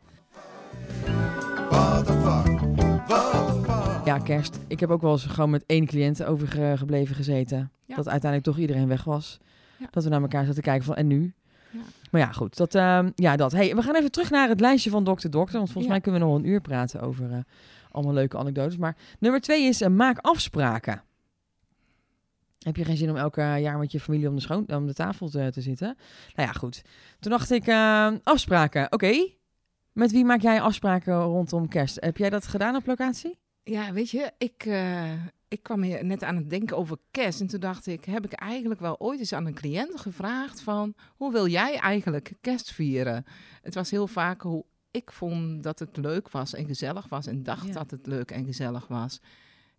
What 1.70 2.06
the 2.06 2.14
fuck? 2.14 2.59
Ja, 4.10 4.18
kerst. 4.18 4.60
Ik 4.68 4.80
heb 4.80 4.90
ook 4.90 5.02
wel 5.02 5.12
eens 5.12 5.26
gewoon 5.26 5.50
met 5.50 5.64
één 5.66 5.86
cliënt 5.86 6.24
overgebleven 6.24 7.16
gezeten. 7.16 7.72
Ja. 7.86 7.96
Dat 7.96 8.08
uiteindelijk 8.10 8.52
toch 8.52 8.58
iedereen 8.58 8.88
weg 8.88 9.04
was. 9.04 9.40
Ja. 9.78 9.88
Dat 9.92 10.04
we 10.04 10.10
naar 10.10 10.22
elkaar 10.22 10.40
zaten 10.40 10.56
te 10.56 10.62
kijken 10.62 10.86
van, 10.86 10.96
en 10.96 11.08
nu? 11.08 11.34
Ja. 11.72 11.80
Maar 12.12 12.22
ja, 12.22 12.32
goed. 12.32 12.58
Dat, 12.58 12.76
ehm, 12.76 13.10
ja, 13.16 13.36
dat. 13.36 13.52
Hey, 13.52 13.76
we 13.76 13.82
gaan 13.82 13.96
even 13.96 14.12
terug 14.12 14.30
naar 14.30 14.50
het 14.50 14.60
lijstje 14.60 14.90
van 14.90 15.04
Dokter 15.04 15.30
Dokter. 15.30 15.58
Want 15.58 15.72
volgens 15.72 15.94
mij 15.94 16.02
kunnen 16.02 16.22
we 16.22 16.28
nog 16.28 16.38
een 16.38 16.48
uur 16.48 16.62
praten 16.62 17.02
over 17.02 17.32
eh, 17.32 17.40
allemaal 17.92 18.14
leuke 18.14 18.38
anekdotes. 18.38 18.78
Maar 18.78 18.96
nummer 19.20 19.42
twee 19.42 19.64
is, 19.64 19.82
eh, 19.82 19.90
maak 19.90 20.18
afspraken. 20.18 21.04
Heb 22.60 22.76
je 22.76 22.86
geen 22.86 22.98
zin 22.98 23.10
om 23.10 23.18
elk 23.18 23.38
eh, 23.38 23.60
jaar 23.60 23.78
met 23.78 23.92
je 23.92 24.00
familie 24.00 24.30
om 24.30 24.36
de, 24.36 24.42
schoon, 24.42 24.66
om 24.68 24.88
de 24.88 24.94
tafel 24.94 25.30
te, 25.30 25.50
te 25.52 25.62
zitten? 25.62 25.98
Nou 26.36 26.48
ja, 26.48 26.54
goed. 26.54 26.82
Toen 27.20 27.32
dacht 27.32 27.52
ik, 27.52 27.68
eh, 27.68 28.12
afspraken. 28.24 28.92
Oké. 28.92 29.28
Met 29.92 30.12
wie 30.12 30.26
maak 30.26 30.42
jij 30.42 30.62
afspraken 30.62 31.22
rondom 31.22 31.68
kerst? 31.68 31.98
Heb 32.00 32.18
jij 32.18 32.30
dat 32.30 32.48
gedaan 32.48 32.76
op 32.76 32.86
locatie? 32.86 33.40
Ja, 33.70 33.94
weet 33.94 34.10
je, 34.10 34.32
ik, 34.38 34.66
eh, 34.66 35.12
ik 35.48 35.64
kwam 35.64 35.82
hier 35.82 36.06
net 36.06 36.24
aan 36.24 36.36
het 36.36 36.50
denken 36.50 36.78
over 36.78 36.98
kerst. 37.12 37.42
En 37.42 37.48
toen 37.48 37.60
dacht 37.60 37.88
ik, 37.88 38.06
heb 38.06 38.26
ik 38.26 38.34
eigenlijk 38.34 38.80
wel 38.80 39.00
ooit 39.00 39.20
eens 39.20 39.34
aan 39.34 39.46
een 39.46 39.54
cliënt 39.54 40.00
gevraagd 40.00 40.62
van... 40.62 40.94
hoe 41.16 41.32
wil 41.32 41.48
jij 41.48 41.78
eigenlijk 41.78 42.34
kerst 42.42 42.72
vieren? 42.72 43.26
Het 43.62 43.76
was 43.76 43.92
heel 43.92 44.08
vaak 44.08 44.42
hoe 44.42 44.66
ik 44.92 45.12
vond 45.12 45.64
dat 45.64 45.80
het 45.80 45.98
leuk 45.98 46.30
was 46.30 46.54
en 46.54 46.66
gezellig 46.66 47.10
was... 47.10 47.28
en 47.28 47.44
dacht 47.44 47.68
Ja. 47.68 47.74
dat 47.74 47.92
het 47.92 48.08
leuk 48.08 48.32
en 48.32 48.46
gezellig 48.46 48.88
was. 48.88 49.20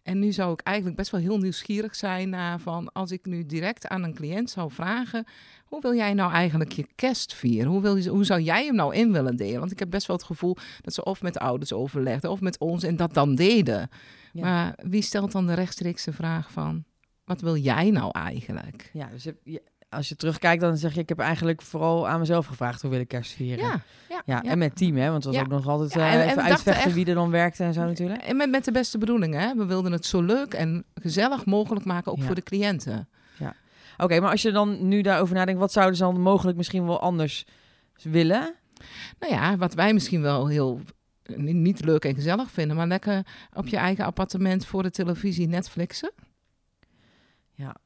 En 0.02 0.19
nu 0.19 0.32
zou 0.32 0.52
ik 0.52 0.61
eigenlijk 0.61 0.97
best 0.97 1.11
wel 1.11 1.20
heel 1.20 1.38
nieuwsgierig 1.38 1.94
zijn 1.97 2.29
naar 2.29 2.61
van... 2.61 2.93
als 2.93 3.11
ik 3.11 3.26
nu 3.26 3.47
direct 3.47 3.88
aan 3.88 4.02
een 4.02 4.14
cliënt 4.14 4.50
zou 4.50 4.70
vragen... 4.73 5.25
hoe 5.64 5.81
wil 5.81 5.94
jij 5.94 6.14
nou 6.14 6.32
eigenlijk 6.32 6.73
je 6.73 6.87
kerst 6.94 7.35
vieren? 7.35 7.70
Hoe, 7.70 7.81
wil 7.81 7.97
je, 7.97 8.08
hoe 8.11 8.25
zou 8.25 8.41
jij 8.41 8.64
hem 8.64 8.75
nou 8.75 8.94
in 8.94 9.12
willen 9.12 9.37
delen? 9.37 9.58
Want 9.61 9.73
ik 9.73 9.79
heb 9.79 9.91
best 9.91 10.06
wel 10.06 10.17
het 10.17 10.25
gevoel 10.26 10.56
dat 10.81 10.94
ze 10.94 11.05
of 11.05 11.23
met 11.23 11.38
ouders 11.38 11.73
overlegden... 11.73 12.31
of 12.31 12.41
met 12.41 12.58
ons 12.58 12.82
en 12.82 12.97
dat 12.97 13.14
dan 13.14 13.35
deden. 13.35 13.88
Ja. 14.32 14.43
Maar 14.43 14.75
wie 14.76 15.02
stelt 15.02 15.32
dan 15.32 15.47
de 15.47 15.55
rechtstreekse 15.55 16.12
vraag 16.12 16.50
van... 16.53 16.85
wat 17.25 17.41
wil 17.41 17.56
jij 17.56 17.91
nou 17.91 18.11
eigenlijk? 18.12 18.91
Ja, 18.93 19.06
dus 19.06 19.23
je- 19.23 19.37
je- 19.44 19.62
als 19.91 20.09
je 20.09 20.17
terugkijkt, 20.17 20.61
dan 20.61 20.77
zeg 20.77 20.95
je, 20.95 21.01
ik 21.01 21.09
heb 21.09 21.19
eigenlijk 21.19 21.63
vooral 21.63 22.09
aan 22.09 22.19
mezelf 22.19 22.47
gevraagd 22.47 22.83
hoe 22.83 22.91
wil 22.91 23.01
ik 23.01 23.09
kerst 23.09 23.33
vieren. 23.33 23.65
Ja, 23.65 23.83
ja, 24.09 24.23
Ja, 24.27 24.41
ja. 24.43 24.51
en 24.51 24.59
met 24.59 24.77
team, 24.77 24.97
hè? 24.97 25.03
Want 25.11 25.15
het 25.15 25.25
was 25.25 25.35
Ja. 25.35 25.41
ook 25.41 25.49
nog 25.49 25.67
altijd 25.69 25.93
Ja, 25.93 26.01
eh, 26.09 26.15
en- 26.23 26.29
even 26.29 26.43
uitvechten 26.43 26.85
echt- 26.85 26.95
wie 26.95 27.07
er 27.07 27.15
dan 27.15 27.31
werkte 27.31 27.65
en 27.65 27.73
zo 27.73 27.85
natuurlijk. 27.85 28.23
En 28.23 28.37
met, 28.37 28.51
met 28.51 28.65
de 28.65 28.73
beste 28.73 28.99
bedoelingen. 28.99 29.41
Hè? 29.41 29.55
We 29.55 29.65
wilden 29.65 29.93
het 29.93 30.07
zo 30.07 30.23
leuk 30.23 30.55
en 30.55 30.85
gezellig 30.95 31.45
mogelijk 31.47 31.85
maken, 31.85 32.13
ook 32.13 32.19
Ja. 32.19 32.25
voor 32.25 32.35
de 32.35 32.43
cliënten. 32.43 33.09
Oké, 33.97 34.21
maar 34.21 34.31
als 34.31 34.43
je 34.43 34.51
dan 34.53 34.89
nu 34.89 35.01
daarover 35.03 35.35
nadenkt, 35.35 35.61
wat 35.61 35.73
zouden 35.73 35.97
ze 35.97 36.03
dan 36.03 36.21
mogelijk 36.21 36.57
misschien 36.57 36.87
wel 36.87 37.01
anders 37.01 37.45
willen? 38.03 38.55
Nou 39.19 39.33
ja, 39.35 39.57
wat 39.57 39.75
wij 39.75 39.93
misschien 39.93 40.23
wel 40.23 40.47
heel 40.47 40.81
ni- 41.27 41.53
niet 41.53 41.85
leuk 41.85 42.05
en 42.05 42.15
gezellig 42.15 42.51
vinden... 42.51 42.77
maar 42.77 42.87
lekker 42.87 43.27
op 43.53 43.67
je 43.67 43.77
eigen 43.77 44.05
appartement 44.05 44.67
voor 44.67 44.83
de 44.83 44.91
televisie 44.91 45.49
Netflixen. 45.49 46.13
Ja, 47.53 47.77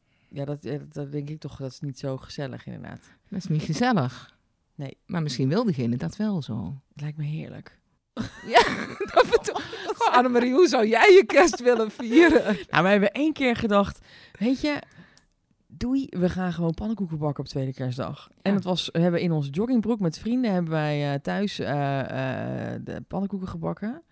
dat, 0.45 0.65
eh, 0.65 0.81
dat 0.93 1.13
denk 1.13 1.29
ik 1.31 1.41
toch, 1.41 1.57
dat 1.57 1.71
is 1.71 1.81
niet 1.81 1.99
zo 1.99 2.17
gezellig 2.17 2.67
inderdaad. 2.67 3.01
Dat 3.29 3.39
is 3.39 3.47
niet 3.47 3.63
gezellig. 3.63 4.37
Nee. 4.75 4.97
Maar 5.07 5.23
misschien 5.23 5.49
wil 5.49 5.65
diegene 5.65 5.97
dat 5.97 6.17
wel 6.17 6.43
zo. 6.43 6.81
Het 6.93 7.01
lijkt 7.01 7.17
me 7.17 7.25
heerlijk. 7.25 7.79
Ja, 8.47 8.63
dat 9.13 9.27
bedoel 9.31 9.61
Annemarie, 10.13 10.53
hoe 10.53 10.69
zou 10.69 10.87
jij 10.89 11.13
je 11.13 11.25
kerst 11.27 11.63
willen 11.63 11.91
vieren? 11.91 12.43
Nou, 12.71 12.85
we 12.85 12.89
hebben 12.91 13.11
één 13.13 13.33
keer 13.33 13.57
gedacht, 13.57 13.99
weet 14.39 14.61
je, 14.61 14.79
doei, 15.67 16.07
we 16.11 16.29
gaan 16.29 16.53
gewoon 16.53 16.75
pannenkoeken 16.75 17.19
bakken 17.19 17.45
op 17.45 17.51
tweede 17.51 17.73
kerstdag. 17.73 18.29
En 18.43 18.51
Ja. 18.51 18.57
dat 18.57 18.65
was, 18.65 18.89
we 18.93 18.99
hebben 19.01 19.21
in 19.21 19.33
onze 19.33 19.51
joggingbroek 19.51 20.01
met 20.01 20.19
vrienden 20.19 20.53
hebben 20.53 20.73
wij 20.73 21.13
eh, 21.13 21.21
thuis 21.21 21.59
eh, 21.59 22.01
eh, 22.75 22.81
de 22.85 23.01
pannenkoeken 23.09 23.49
gebakken. 23.49 24.03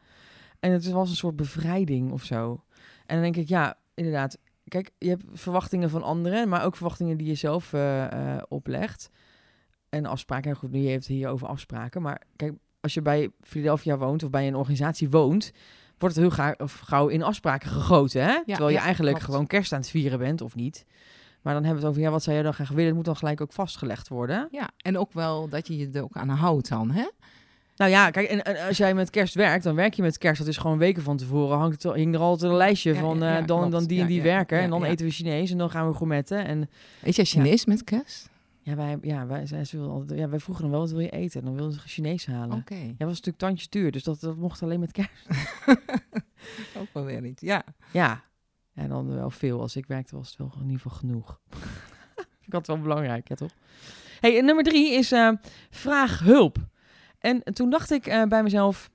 En 0.61 0.73
het 0.73 0.91
was 0.91 1.11
een 1.11 1.17
soort 1.17 1.37
bevrijding 1.37 2.13
of 2.13 2.25
zo. 2.25 2.65
En 3.07 3.15
dan 3.15 3.23
denk 3.23 3.37
ik, 3.37 3.49
ja, 3.49 3.79
inderdaad, 3.95 4.39
kijk, 4.73 4.91
je 4.99 5.09
hebt 5.09 5.25
verwachtingen 5.33 5.91
van 5.91 6.03
anderen, 6.03 6.49
maar 6.49 6.65
ook 6.65 6.77
verwachtingen 6.77 7.17
die 7.17 7.27
je 7.27 7.35
zelf 7.35 7.73
eh, 7.73 8.05
eh, 8.05 8.43
oplegt. 8.49 9.11
En 9.89 10.07
afspraken, 10.07 10.51
ja, 10.51 10.57
goed, 10.57 10.71
nu 10.71 10.79
heeft 10.79 11.07
het 11.07 11.17
hier 11.17 11.29
over 11.29 11.47
afspraken, 11.47 12.03
maar 12.03 12.23
kijk, 12.37 12.53
als 12.81 12.95
je 12.95 13.03
bij 13.03 13.31
Philadelphia 13.41 13.97
woont 13.99 14.23
of 14.23 14.31
bij 14.31 14.47
een 14.47 14.57
organisatie 14.57 15.11
woont, 15.11 15.53
wordt 15.99 16.15
het 16.15 16.25
heel 16.25 16.35
ga- 16.35 16.55
of 16.59 16.79
gauw 16.79 17.09
in 17.09 17.23
afspraken 17.23 17.71
gegoten, 17.71 18.25
hè? 18.25 18.45
Terwijl 18.45 18.69
je 18.69 18.75
ja, 18.77 18.83
eigenlijk 18.83 19.17
klopt. 19.17 19.31
gewoon 19.31 19.47
kerst 19.47 19.73
aan 19.73 19.81
het 19.81 19.91
vieren 19.91 20.19
bent, 20.19 20.41
of 20.41 20.55
niet. 20.55 20.85
Maar 21.43 21.55
dan 21.55 21.65
hebben 21.65 21.81
we 21.83 21.87
het 21.89 21.97
over, 21.97 22.09
ja, 22.09 22.15
wat 22.15 22.23
zou 22.23 22.37
je 22.37 22.43
dan 22.43 22.55
graag 22.55 22.69
willen? 22.69 22.87
Het 22.87 22.95
moet 22.95 23.05
dan 23.05 23.17
gelijk 23.17 23.41
ook 23.41 23.53
vastgelegd 23.53 24.09
worden. 24.09 24.49
Ja, 24.51 24.71
en 24.77 24.99
ook 24.99 25.13
wel 25.13 25.49
dat 25.49 25.67
je 25.67 25.77
je 25.77 25.91
er 25.93 26.03
ook 26.03 26.17
aan 26.17 26.29
houdt 26.29 26.69
dan, 26.69 26.91
hè? 26.91 27.09
Nou 27.83 27.95
ja, 27.95 28.11
kijk, 28.11 28.29
en, 28.29 28.43
en 28.43 28.67
als 28.67 28.77
jij 28.77 28.95
met 28.95 29.11
kerst 29.11 29.35
werkt, 29.35 29.65
dan 29.65 29.75
werk 29.75 29.95
je 29.95 30.03
met 30.03 30.19
kerst. 30.19 30.39
Dat 30.39 30.49
is 30.49 30.57
gewoon 30.57 30.79
weken 30.79 31.03
van 31.03 31.17
tevoren. 31.17 31.59
Hangt 31.59 31.83
het, 31.83 31.95
hing 31.95 32.15
er 32.15 32.21
altijd 32.21 32.51
een 32.51 32.57
lijstje 32.57 32.95
Ja, 32.95 33.01
van, 33.01 33.19
ja, 33.19 33.33
eh, 33.33 33.41
ja, 33.41 33.47
dan, 33.47 33.71
dan 33.71 33.85
die 33.85 33.97
en 33.97 34.03
Ja, 34.03 34.09
die 34.09 34.17
ja, 34.17 34.23
werken. 34.23 34.57
ja, 34.57 34.63
en 34.63 34.71
dan 34.71 34.81
ja. 34.81 34.87
eten 34.87 35.07
we 35.07 35.13
Chinees 35.13 35.51
en 35.51 35.59
dan 35.59 35.71
gaan 35.71 35.89
we 35.89 35.95
gourmetten. 35.95 36.45
En 36.47 36.69
Weet 37.01 37.17
jij 37.17 37.25
Chinees 37.25 37.65
met 37.65 37.85
kerst? 37.85 38.31
ja, 38.61 38.75
wij, 38.77 38.99
ja, 39.03 39.27
wij, 39.27 39.47
zij, 39.47 39.65
ze 39.65 39.79
altijd, 39.79 40.19
ja, 40.19 40.29
wij 40.29 40.39
vroegen 40.39 40.63
dan 40.65 40.73
wel, 40.73 40.81
wat 40.81 40.91
wil 40.91 41.01
je 41.01 41.11
eten? 41.11 41.41
En 41.41 41.47
dan 41.47 41.55
wilden 41.57 41.73
ze 41.81 41.89
Chinees 41.89 42.27
halen. 42.27 42.57
Oké, 42.57 42.75
Ja, 42.75 42.87
dat 42.87 42.97
was 42.99 43.09
natuurlijk 43.09 43.39
tandjes 43.39 43.69
duur, 43.69 43.93
dus 43.93 44.03
dat, 44.03 44.21
dat 44.21 44.37
mocht 44.37 44.63
alleen 44.63 44.81
met 44.81 44.93
kerst. 44.93 45.27
ook 46.81 46.89
wel 46.93 47.05
weer 47.05 47.21
niet. 47.21 47.41
Ja, 47.41 47.65
Ja, 47.93 48.23
en 48.75 48.89
dan 48.89 49.15
wel 49.15 49.31
veel. 49.31 49.61
Als 49.61 49.77
ik 49.77 49.87
werkte 49.87 50.17
was 50.17 50.29
het 50.29 50.39
wel 50.39 50.53
in 50.55 50.63
ieder 50.65 50.81
geval 50.81 50.99
genoeg. 50.99 51.41
ik 52.47 52.53
had 52.53 52.67
het 52.67 52.67
wel 52.67 52.81
belangrijk, 52.81 53.29
ja 53.29 53.35
toch? 53.35 53.53
Hey, 54.21 54.39
en 54.39 54.45
nummer 54.45 54.65
drie 54.65 54.93
is 54.93 55.13
eh, 55.13 55.31
vraag 55.71 56.19
hulp. 56.19 56.71
En 57.23 57.43
toen 57.43 57.71
dacht 57.71 57.91
ik 57.91 58.07
eh, 58.07 58.23
bij 58.25 58.43
mezelf, 58.43 58.91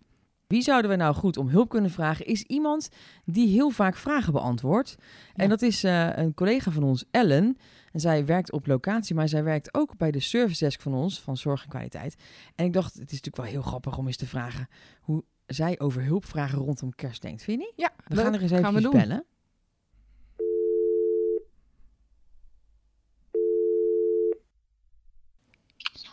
wie 0.47 0.61
zouden 0.61 0.91
we 0.91 0.97
nou 0.97 1.15
goed 1.15 1.37
om 1.37 1.47
hulp 1.47 1.69
kunnen 1.69 1.91
vragen? 1.91 2.25
Is 2.25 2.41
iemand 2.43 2.89
die 3.25 3.47
heel 3.47 3.69
vaak 3.69 3.95
vragen 3.95 4.33
beantwoordt. 4.33 4.95
En 5.35 5.49
dat 5.49 5.61
is 5.61 5.83
eh, 5.83 6.17
een 6.17 6.33
collega 6.33 6.71
van 6.71 6.83
ons, 6.83 7.05
Ellen. 7.11 7.57
En 7.91 7.99
zij 7.99 8.25
werkt 8.25 8.51
op 8.51 8.67
locatie, 8.67 9.15
maar 9.15 9.27
zij 9.29 9.43
werkt 9.43 9.73
ook 9.73 9.97
bij 9.97 10.11
de 10.11 10.19
service 10.19 10.63
desk 10.63 10.81
van 10.81 10.93
ons, 10.93 11.21
van 11.21 11.37
zorg 11.37 11.63
en 11.63 11.69
kwaliteit. 11.69 12.15
En 12.55 12.65
ik 12.65 12.73
dacht, 12.73 12.93
het 12.93 13.11
is 13.11 13.21
natuurlijk 13.21 13.37
wel 13.37 13.45
heel 13.45 13.61
grappig 13.61 13.97
om 13.97 14.07
eens 14.07 14.17
te 14.17 14.27
vragen 14.27 14.67
hoe 15.01 15.23
zij 15.45 15.79
over 15.79 16.03
hulpvragen 16.03 16.57
rondom 16.59 16.95
kerst 16.95 17.21
denkt. 17.21 17.43
Vind 17.43 17.59
je 17.61 17.65
niet? 17.65 17.73
ja 17.75 17.91
We 18.07 18.15
leuk. 18.15 18.23
gaan 18.23 18.33
er 18.33 18.41
eens 18.41 18.51
we 18.51 18.57
even 18.57 18.81
doen. 18.81 18.91
bellen. 18.91 19.25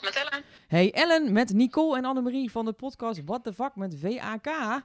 Met 0.02 0.14
Ellen. 0.14 0.44
Hey 0.68 0.92
Ellen, 0.92 1.32
met 1.32 1.52
Nicole 1.52 1.96
en 1.96 2.04
Annemarie 2.04 2.50
van 2.50 2.64
de 2.64 2.72
podcast 2.72 3.24
What 3.24 3.44
the 3.44 3.52
Fuck 3.52 3.76
met 3.76 3.94
VAK. 3.98 4.44
Hey, 4.46 4.82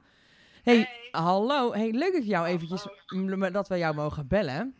Hey. 0.63 0.87
hallo. 1.11 1.73
Hey, 1.73 1.91
leuk 1.91 2.13
dat, 2.13 2.25
jou 2.25 2.47
eventjes, 2.47 2.87
Hallo. 3.05 3.35
m- 3.37 3.51
dat 3.51 3.67
we 3.67 3.77
jou 3.77 3.95
mogen 3.95 4.27
bellen. 4.27 4.75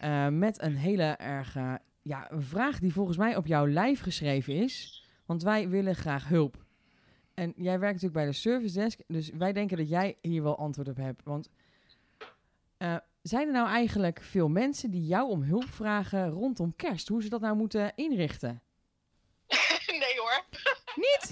Eh, 0.00 0.28
met 0.28 0.62
een 0.62 0.76
hele 0.76 1.02
erg 1.02 1.56
eh, 1.56 1.74
ja, 2.02 2.30
een 2.32 2.42
vraag 2.42 2.78
die 2.78 2.92
volgens 2.92 3.16
mij 3.16 3.36
op 3.36 3.46
jouw 3.46 3.66
lijf 3.68 4.00
geschreven 4.00 4.54
is. 4.54 5.04
Want 5.26 5.42
wij 5.42 5.68
willen 5.68 5.94
graag 5.94 6.28
hulp. 6.28 6.64
En 7.34 7.52
jij 7.56 7.78
werkt 7.78 7.94
natuurlijk 8.02 8.12
bij 8.12 8.26
de 8.26 8.32
service 8.32 8.78
desk. 8.80 9.00
Dus 9.06 9.30
wij 9.30 9.52
denken 9.52 9.76
dat 9.76 9.88
jij 9.88 10.16
hier 10.20 10.42
wel 10.42 10.58
antwoord 10.58 10.88
op 10.88 10.96
hebt. 10.96 11.22
Want 11.24 11.48
eh, 12.76 12.96
zijn 13.22 13.46
er 13.46 13.52
nou 13.52 13.68
eigenlijk 13.68 14.20
veel 14.22 14.48
mensen 14.48 14.90
die 14.90 15.06
jou 15.06 15.30
om 15.30 15.42
hulp 15.42 15.68
vragen 15.68 16.28
rondom 16.30 16.76
kerst? 16.76 17.08
Hoe 17.08 17.22
ze 17.22 17.28
dat 17.28 17.40
nou 17.40 17.56
moeten 17.56 17.92
inrichten? 17.94 18.60
Hoor. 20.30 20.44
Niet? 21.06 21.30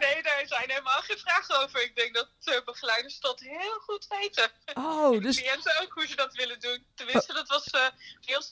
Nee, 0.00 0.22
daar 0.22 0.42
zijn 0.46 0.70
helemaal 0.70 1.00
geen 1.02 1.18
vragen 1.18 1.62
over. 1.62 1.82
Ik 1.82 1.96
denk 1.96 2.14
dat 2.14 2.28
de 2.38 2.62
begeleiders 2.64 3.20
dat 3.20 3.40
heel 3.40 3.78
goed 3.80 4.06
weten. 4.20 4.50
Oh, 4.74 5.10
De 5.12 5.20
dus 5.26 5.36
cliënten 5.40 5.80
ook 5.82 5.92
hoe 5.92 6.06
ze 6.06 6.16
dat 6.16 6.34
willen 6.34 6.60
doen. 6.60 6.84
Tenminste, 6.94 7.32
dat 7.32 7.48
was 7.48 7.66
eh 7.70 7.86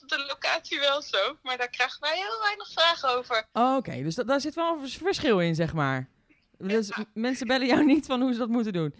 op 0.01 0.09
de 0.09 0.25
locatie 0.27 0.79
wel 0.79 1.01
zo. 1.01 1.37
Maar 1.43 1.57
daar 1.57 1.69
krijgen 1.69 2.01
wij 2.01 2.15
heel 2.15 2.39
weinig 2.43 2.71
vragen 2.71 3.09
over. 3.09 3.47
Oh, 3.53 3.75
Oké, 3.75 4.03
dus 4.03 4.15
da- 4.15 4.23
daar 4.23 4.41
zit 4.41 4.55
wel 4.55 4.73
een 4.73 4.79
vers- 4.79 4.97
verschil 4.97 5.39
in, 5.39 5.55
zeg 5.55 5.73
maar. 5.73 6.09
Dus 6.57 6.91
mensen 7.13 7.47
bellen 7.47 7.67
jou 7.67 7.85
niet 7.85 8.05
van 8.05 8.21
hoe 8.21 8.33
ze 8.33 8.39
dat 8.39 8.47
moeten 8.49 8.73
doen. 8.73 8.95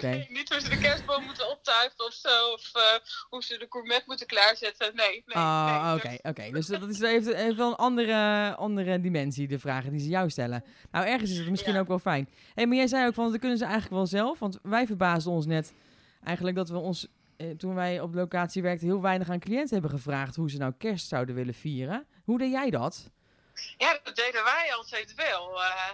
Nee, 0.00 0.26
niet 0.30 0.48
hoe 0.48 0.60
ze 0.60 0.68
de 0.68 0.78
kerstboom 0.78 1.24
moeten 1.24 1.50
optuigen 1.50 2.04
of 2.06 2.12
zo. 2.12 2.52
Of 2.52 2.70
eh, 2.74 2.82
hoe 3.28 3.42
ze 3.42 3.58
de 3.58 3.66
gourmet 3.68 4.06
moeten 4.06 4.26
klaarzetten. 4.26 4.94
Nee, 4.96 5.22
nee. 5.26 5.36
Ah, 5.36 5.92
nee. 5.92 5.94
oké, 6.14 6.28
oké. 6.28 6.50
Dus 6.50 6.66
dat 6.66 6.88
is 6.88 6.98
heeft, 7.00 7.34
heeft 7.34 7.56
wel 7.56 7.68
een 7.68 7.74
andere, 7.76 8.54
andere 8.56 9.00
dimensie, 9.00 9.48
de 9.48 9.58
vragen 9.58 9.90
die 9.92 10.00
ze 10.00 10.08
jou 10.08 10.30
stellen. 10.30 10.64
Nou, 10.90 11.06
ergens 11.06 11.30
is 11.30 11.38
het 11.38 11.50
misschien 11.50 11.72
Ja. 11.74 11.80
ook 11.80 11.88
wel 11.88 11.98
fijn. 11.98 12.28
hey, 12.54 12.66
maar 12.66 12.76
jij 12.76 12.86
zei 12.86 13.06
ook 13.06 13.14
van, 13.14 13.30
dat 13.30 13.40
kunnen 13.40 13.58
ze 13.58 13.64
eigenlijk 13.64 13.94
wel 13.94 14.06
zelf. 14.06 14.38
Want 14.38 14.58
wij 14.62 14.86
verbaasden 14.86 15.32
ons 15.32 15.46
net 15.46 15.72
eigenlijk 16.24 16.56
dat 16.56 16.68
we 16.68 16.78
ons, 16.78 17.06
eh, 17.36 17.50
toen 17.50 17.74
wij 17.74 18.00
op 18.00 18.14
locatie 18.14 18.62
werkten, 18.62 18.86
heel 18.86 19.00
weinig 19.02 19.30
aan 19.30 19.40
cliënten 19.40 19.72
hebben 19.72 19.90
gevraagd 19.98 20.36
hoe 20.36 20.50
ze 20.50 20.58
nou 20.58 20.72
kerst 20.78 21.08
zouden 21.08 21.34
willen 21.34 21.54
vieren. 21.54 22.06
Hoe 22.24 22.38
deed 22.38 22.50
jij 22.52 22.70
dat? 22.70 23.10
Ja, 23.78 23.98
dat 24.04 24.16
deden 24.16 24.44
wij 24.44 24.74
altijd 24.76 25.14
wel. 25.14 25.62
Eh, 25.62 25.90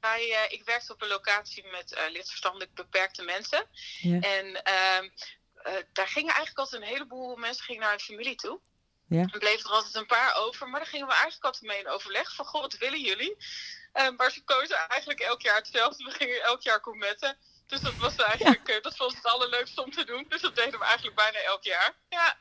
wij, 0.00 0.32
eh, 0.32 0.52
ik 0.52 0.64
werkte 0.64 0.92
op 0.92 1.02
een 1.02 1.08
locatie 1.08 1.66
met 1.66 1.92
eh 1.92 2.10
lichtverstandelijk 2.10 2.74
beperkte 2.74 3.22
mensen. 3.22 3.64
Ja. 3.98 4.20
En 4.20 4.62
ehm, 4.62 5.08
eh, 5.54 5.72
daar 5.92 6.08
gingen 6.08 6.34
eigenlijk 6.34 6.58
altijd 6.58 6.82
een 6.82 6.88
heleboel 6.88 7.36
mensen 7.36 7.64
gingen 7.64 7.80
naar 7.80 7.90
hun 7.90 8.00
familie 8.00 8.34
toe. 8.34 8.60
Ja. 9.08 9.20
Er 9.20 9.38
bleven 9.38 9.64
er 9.64 9.76
altijd 9.76 9.94
een 9.94 10.06
paar 10.06 10.34
over, 10.36 10.68
maar 10.68 10.80
daar 10.80 10.88
gingen 10.88 11.06
we 11.06 11.12
eigenlijk 11.12 11.44
altijd 11.44 11.62
mee 11.62 11.78
in 11.78 11.88
overleg 11.88 12.34
van, 12.34 12.44
goh, 12.44 12.60
wat 12.60 12.78
willen 12.78 13.00
jullie? 13.00 13.36
Eh, 13.92 14.08
maar 14.16 14.30
ze 14.30 14.44
kozen 14.44 14.76
eigenlijk 14.76 15.20
elk 15.20 15.42
jaar 15.42 15.56
hetzelfde. 15.56 16.04
We 16.04 16.10
gingen 16.10 16.42
elk 16.42 16.62
jaar 16.62 16.80
gourmetten. 16.82 17.36
Dus 17.66 17.80
dat 17.80 17.94
was 17.94 18.16
eigenlijk, 18.16 18.82
dat 18.82 18.96
was 18.96 19.14
het 19.14 19.24
allerleukste 19.24 19.84
om 19.84 19.90
te 19.90 20.04
doen. 20.04 20.24
Dus 20.28 20.40
dat 20.40 20.56
deden 20.56 20.78
we 20.78 20.84
eigenlijk 20.84 21.16
bijna 21.16 21.38
elk 21.38 21.64
jaar. 21.64 21.94
Ja, 22.08 22.36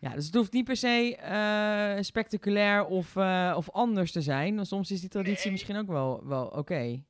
Ja, 0.00 0.08
dus 0.14 0.26
het 0.26 0.34
hoeft 0.34 0.52
niet 0.52 0.64
per 0.64 0.76
se 0.76 1.16
eh, 1.16 2.02
spectaculair 2.02 2.84
of, 2.84 3.16
eh, 3.16 3.54
of 3.56 3.70
anders 3.70 4.12
te 4.12 4.20
zijn. 4.22 4.54
Want 4.54 4.66
soms 4.68 4.90
is 4.90 5.00
die 5.00 5.08
traditie 5.08 5.42
Nee. 5.42 5.52
misschien 5.52 5.76
ook 5.76 5.86
wel, 5.86 6.20
wel 6.26 6.46
oké. 6.46 7.02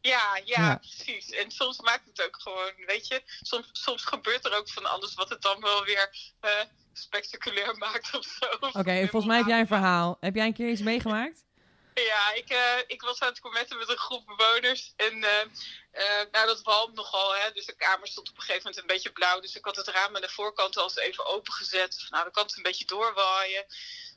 Ja, 0.00 0.40
ja, 0.44 0.62
Ja. 0.62 0.76
precies. 0.76 1.30
En 1.30 1.50
soms 1.50 1.80
maakt 1.80 2.06
het 2.06 2.24
ook 2.26 2.36
gewoon, 2.40 2.72
weet 2.86 3.08
je, 3.08 3.22
soms, 3.42 3.68
soms 3.72 4.04
gebeurt 4.04 4.44
er 4.46 4.56
ook 4.58 4.68
van 4.70 4.86
alles 4.90 5.14
wat 5.14 5.28
het 5.28 5.42
dan 5.42 5.60
wel 5.60 5.84
weer 5.84 6.32
eh, 6.40 6.50
spectaculair 6.92 7.76
maakt 7.84 8.16
of 8.18 8.24
zo. 8.24 8.46
Oké, 8.80 8.98
volgens 9.00 9.26
mij 9.26 9.36
heb 9.36 9.46
jij 9.46 9.60
een 9.60 9.66
verhaal. 9.66 10.16
Heb 10.20 10.34
jij 10.34 10.46
een 10.46 10.52
keer 10.52 10.70
iets 10.70 10.82
meegemaakt? 10.82 11.44
Ja, 12.12 12.32
ik, 12.32 12.48
eh, 12.48 12.78
ik 12.86 13.02
was 13.02 13.20
aan 13.20 13.28
het 13.28 13.40
commenten 13.40 13.78
met 13.78 13.88
een 13.88 13.96
groep 13.96 14.26
bewoners. 14.26 14.92
En 14.96 15.24
eh, 15.24 15.40
eh, 15.90 16.26
nou, 16.30 16.46
dat 16.46 16.62
walmt 16.62 16.94
nogal. 16.94 17.34
Hè? 17.34 17.52
Dus 17.52 17.66
de 17.66 17.76
kamer 17.76 18.08
stond 18.08 18.28
op 18.28 18.36
een 18.36 18.40
gegeven 18.40 18.62
moment 18.62 18.80
een 18.80 18.94
beetje 18.94 19.12
blauw. 19.12 19.40
Dus 19.40 19.56
ik 19.56 19.64
had 19.64 19.76
het 19.76 19.88
raam 19.88 20.14
aan 20.14 20.20
de 20.20 20.28
voorkant 20.28 20.76
al 20.76 20.84
eens 20.84 20.96
even 20.96 21.26
opengezet. 21.26 22.06
Nou, 22.10 22.22
dan 22.22 22.32
kan 22.32 22.42
het 22.46 22.56
een 22.56 22.62
beetje 22.62 22.84
doorwaaien. 22.84 23.66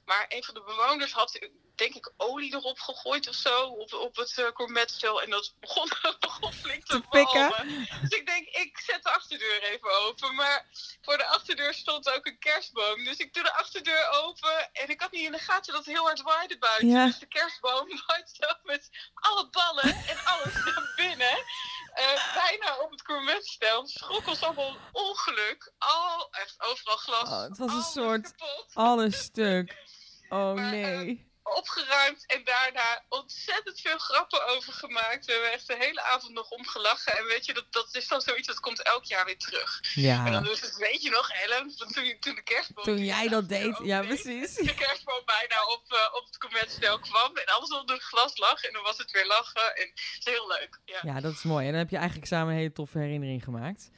Maar 0.05 0.25
een 0.29 0.43
van 0.43 0.53
de 0.53 0.63
bewoners 0.63 1.13
had, 1.13 1.39
denk 1.75 1.95
ik, 1.95 2.11
olie 2.17 2.53
erop 2.53 2.79
gegooid 2.79 3.27
of 3.27 3.35
zo. 3.35 3.65
Op, 3.67 3.93
op 3.93 4.15
het 4.15 4.37
uh, 4.37 4.45
gourmetstel. 4.53 5.21
En 5.21 5.29
dat 5.29 5.53
begon, 5.59 5.89
begon 6.19 6.53
flink 6.53 6.85
te, 6.85 6.93
Te 6.93 7.07
pikken. 7.09 7.49
walmen. 7.49 7.87
Dus 8.01 8.09
ik 8.09 8.25
denk, 8.25 8.47
ik 8.47 8.79
zet 8.79 9.03
de 9.03 9.09
achterdeur 9.09 9.63
even 9.63 9.99
open. 9.99 10.35
Maar 10.35 10.65
voor 11.01 11.17
de 11.17 11.25
achterdeur 11.25 11.73
stond 11.73 12.09
ook 12.09 12.25
een 12.25 12.39
kerstboom. 12.39 13.03
Dus 13.03 13.17
ik 13.17 13.33
doe 13.33 13.43
de 13.43 13.53
achterdeur 13.53 14.09
open. 14.09 14.73
En 14.73 14.89
ik 14.89 15.01
had 15.01 15.11
niet 15.11 15.25
in 15.25 15.31
de 15.31 15.39
gaten 15.39 15.73
dat 15.73 15.85
het 15.85 15.93
heel 15.95 16.05
hard 16.05 16.21
waaide 16.21 16.57
buiten. 16.57 16.87
Ja. 16.87 17.05
Dus 17.05 17.19
de 17.19 17.25
kerstboom 17.25 17.87
waait 18.07 18.31
zo 18.39 18.47
met 18.63 18.89
alle 19.13 19.49
ballen 19.49 19.95
en 20.07 20.17
alles 20.25 20.53
naar 20.65 20.93
binnen. 20.95 21.43
Gourmetstel. 23.11 23.87
Schrok 23.87 24.27
ons 24.27 24.41
allemaal 24.43 24.67
een 24.69 24.77
ongeluk. 24.91 25.73
Al, 25.77 26.27
echt 26.31 26.55
overal 26.63 26.97
glas. 26.97 27.29
Oh, 27.29 27.41
het 27.41 27.57
was 27.57 27.73
een 27.73 27.81
soort- 27.81 28.35
kapot 28.35 28.65
Alles 28.73 29.17
stuk. 29.17 29.75
Oh 30.29 30.53
Maar, 30.53 30.71
nee. 30.71 31.30
Opgeruimd 31.57 32.25
en 32.27 32.43
daarna 32.43 33.03
ontzettend 33.09 33.79
veel 33.81 33.97
grappen 33.97 34.45
over 34.47 34.73
gemaakt. 34.73 35.25
We 35.25 35.31
hebben 35.31 35.51
echt 35.51 35.67
de 35.67 35.75
hele 35.79 36.01
avond 36.01 36.33
nog 36.33 36.49
om 36.49 36.65
gelachen. 36.67 37.17
En 37.17 37.25
weet 37.25 37.45
je, 37.45 37.53
dat, 37.53 37.65
dat 37.69 37.95
is 37.95 38.07
dan 38.07 38.21
zoiets 38.21 38.47
dat 38.47 38.59
komt 38.59 38.81
elk 38.81 39.05
jaar 39.05 39.25
weer 39.25 39.37
terug. 39.37 39.79
En 39.95 40.31
dan 40.31 40.43
Ja. 40.43 40.51
is 40.51 40.61
het, 40.61 40.75
weet 40.75 41.01
je 41.03 41.09
nog, 41.09 41.29
Ellen, 41.31 41.75
toen, 41.77 42.17
toen 42.19 42.35
de 42.35 42.41
kerstboom... 42.43 42.83
Toen 42.83 43.05
jij 43.05 43.27
dat 43.27 43.49
deed. 43.49 43.77
Ja, 43.83 43.99
deed. 44.01 44.07
precies. 44.07 44.55
De 44.55 44.73
kerstboom 44.75 45.21
bijna 45.25 45.65
op, 45.65 45.83
eh, 45.93 46.15
op 46.15 46.25
het 46.25 46.37
conventstel 46.37 46.99
kwam 46.99 47.37
en 47.37 47.45
alles 47.45 47.71
onder 47.71 47.95
het 47.95 48.03
glas 48.03 48.37
lag. 48.37 48.63
En 48.63 48.73
dan 48.73 48.83
was 48.83 48.97
het 48.97 49.11
weer 49.11 49.25
lachen. 49.27 49.75
En 49.75 49.87
het 49.87 50.15
is 50.19 50.25
heel 50.33 50.47
leuk. 50.47 50.79
Ja, 50.85 50.99
ja. 51.03 51.13
Ja, 51.13 51.19
dat 51.21 51.33
is 51.33 51.43
mooi. 51.43 51.65
En 51.65 51.71
dan 51.71 51.79
heb 51.79 51.89
je 51.89 51.97
eigenlijk 51.97 52.27
samen 52.27 52.51
een 52.53 52.59
hele 52.59 52.71
toffe 52.71 52.97
herinnering 52.97 53.43
gemaakt. 53.43 53.89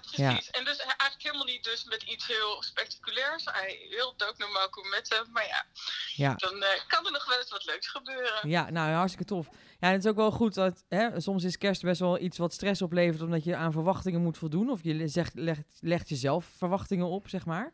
precies. 0.00 0.50
En 0.50 0.64
dus 0.64 0.76
eigenlijk 0.78 1.22
helemaal 1.22 1.44
niet 1.46 1.64
dus 1.64 1.84
met 1.84 2.02
iets 2.02 2.26
heel 2.26 2.62
spectaculairs. 2.62 3.44
Hij 3.44 3.86
wilde 3.90 4.26
ook 4.28 4.38
normaal 4.38 4.68
gourmetten. 4.70 5.30
Maar 5.32 5.46
ja, 5.46 5.66
Ja. 6.14 6.34
dan 6.34 6.62
eh, 6.62 6.80
kan 6.86 7.01
er 7.06 7.12
nog 7.12 7.26
wel 7.28 7.38
eens 7.38 7.50
wat 7.50 7.64
leuks 7.64 7.88
gebeuren. 7.88 8.48
Ja, 8.48 8.70
nou, 8.70 8.92
hartstikke 8.92 9.34
tof. 9.34 9.48
Ja, 9.52 9.88
en 9.88 9.92
het 9.92 10.04
is 10.04 10.10
ook 10.10 10.16
wel 10.16 10.30
goed 10.30 10.54
dat 10.54 10.84
hè, 10.88 11.20
soms 11.20 11.44
is 11.44 11.58
kerst 11.58 11.82
best 11.82 12.00
wel 12.00 12.18
iets 12.18 12.38
wat 12.38 12.52
stress 12.52 12.82
oplevert, 12.82 13.22
omdat 13.22 13.44
je 13.44 13.56
aan 13.56 13.72
verwachtingen 13.72 14.22
moet 14.22 14.38
voldoen. 14.38 14.70
Of 14.70 14.82
je 14.82 15.08
zegt, 15.08 15.34
legt, 15.34 15.78
legt 15.80 16.08
jezelf 16.08 16.44
verwachtingen 16.44 17.06
op, 17.06 17.28
zeg 17.28 17.46
maar. 17.46 17.72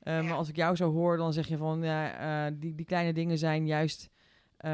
Eh, 0.00 0.14
Ja. 0.14 0.22
Maar 0.22 0.36
als 0.36 0.48
ik 0.48 0.56
jou 0.56 0.76
zo 0.76 0.92
hoor, 0.92 1.16
dan 1.16 1.32
zeg 1.32 1.48
je 1.48 1.56
van 1.56 1.82
ja, 1.82 2.18
eh, 2.46 2.52
die, 2.58 2.74
die 2.74 2.86
kleine 2.86 3.12
dingen 3.12 3.38
zijn 3.38 3.66
juist 3.66 4.10
eh, 4.56 4.70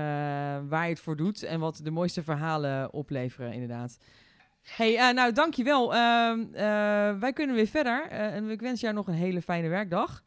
waar 0.68 0.82
je 0.84 0.88
het 0.88 1.00
voor 1.00 1.16
doet 1.16 1.42
en 1.42 1.61
wat 1.61 1.80
de 1.82 1.90
mooiste 1.90 2.22
verhalen 2.22 2.92
opleveren, 2.92 3.52
inderdaad. 3.52 3.99
Hey, 4.62 5.12
nou, 5.12 5.32
dankjewel. 5.32 5.94
Ehm 5.94 6.40
eh 6.52 7.18
wij 7.20 7.32
kunnen 7.32 7.56
weer 7.56 7.66
verder. 7.66 8.08
En 8.08 8.50
ik 8.50 8.61
wens 8.61 8.80
jou 8.80 8.94
nog 8.94 9.06
een 9.06 9.14
hele 9.14 9.42
fijne 9.42 9.68
werkdag. 9.68 10.22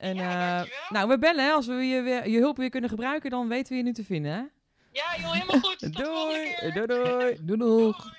En, 0.00 0.14
Ja, 0.16 0.62
eh, 0.64 0.70
nou, 0.88 1.08
we 1.08 1.18
bellen. 1.18 1.44
Hè. 1.44 1.50
Als 1.50 1.66
we 1.66 1.72
je, 1.74 2.00
weer, 2.02 2.28
je 2.28 2.38
hulp 2.38 2.56
weer 2.56 2.70
kunnen 2.70 2.90
gebruiken, 2.90 3.30
dan 3.30 3.48
weten 3.48 3.72
we 3.72 3.76
je 3.78 3.82
nu 3.84 3.92
te 3.92 4.04
vinden. 4.04 4.32
Hè? 4.32 4.38
Ja, 4.92 5.16
joh, 5.20 5.32
helemaal 5.32 5.60
goed. 5.60 5.78
Tot 5.78 5.96
de 5.96 6.04
volgende 6.04 6.70
Doei. 6.74 6.86
Doei, 6.86 7.02
doei. 7.18 7.36
Doei 7.40 7.58
doeg. 7.58 8.14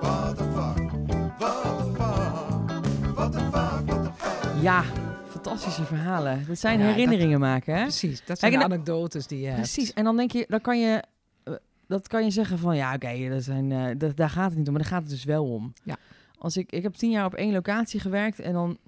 What 0.00 0.36
the 0.36 0.42
fuck? 0.42 0.90
What 1.38 1.72
the 1.72 1.92
fuck? 1.96 3.14
What 3.14 3.32
the 3.32 3.38
fuck? 3.38 3.82
What 3.84 4.12
the 4.12 4.18
fuck? 4.20 4.62
Ja, 4.62 4.82
fantastische 5.30 5.84
verhalen. 5.84 6.44
Dat 6.46 6.58
zijn 6.58 6.78
Ja, 6.78 6.84
herinneringen 6.86 7.40
maken, 7.40 7.74
hè? 7.74 7.82
Precies, 7.82 8.24
dat 8.24 8.38
zijn 8.38 8.50
Kijk, 8.52 8.62
de 8.62 8.68
en- 8.68 8.72
anekdotes 8.72 9.26
die 9.26 9.40
je 9.40 9.46
hebt. 9.46 9.56
Precies. 9.58 9.92
En 9.92 10.04
dan 10.04 10.16
denk 10.16 10.32
je, 10.32 10.44
dan 10.48 10.60
kan 10.60 10.80
je, 10.80 11.02
eh, 11.44 11.54
dat 11.88 12.08
kan 12.08 12.24
je 12.24 12.30
zeggen 12.30 12.58
van, 12.58 12.76
ja, 12.76 12.94
oké, 12.94 13.28
dat 13.28 13.42
zijn, 13.42 13.72
eh, 13.72 13.84
dat, 13.98 14.16
daar 14.16 14.30
gaat 14.30 14.48
het 14.48 14.58
niet 14.58 14.66
om, 14.66 14.72
maar 14.72 14.82
daar 14.82 14.92
gaat 14.92 15.02
het 15.02 15.10
dus 15.10 15.24
wel 15.24 15.44
om. 15.44 15.72
Ja. 15.82 15.96
Als 16.38 16.56
ik, 16.56 16.72
ik 16.72 16.82
heb 16.82 16.94
tien 16.94 17.10
jaar 17.10 17.24
op 17.24 17.34
één 17.34 17.52
locatie 17.52 18.00
gewerkt 18.00 18.40
en 18.40 18.52
dan 18.52 18.78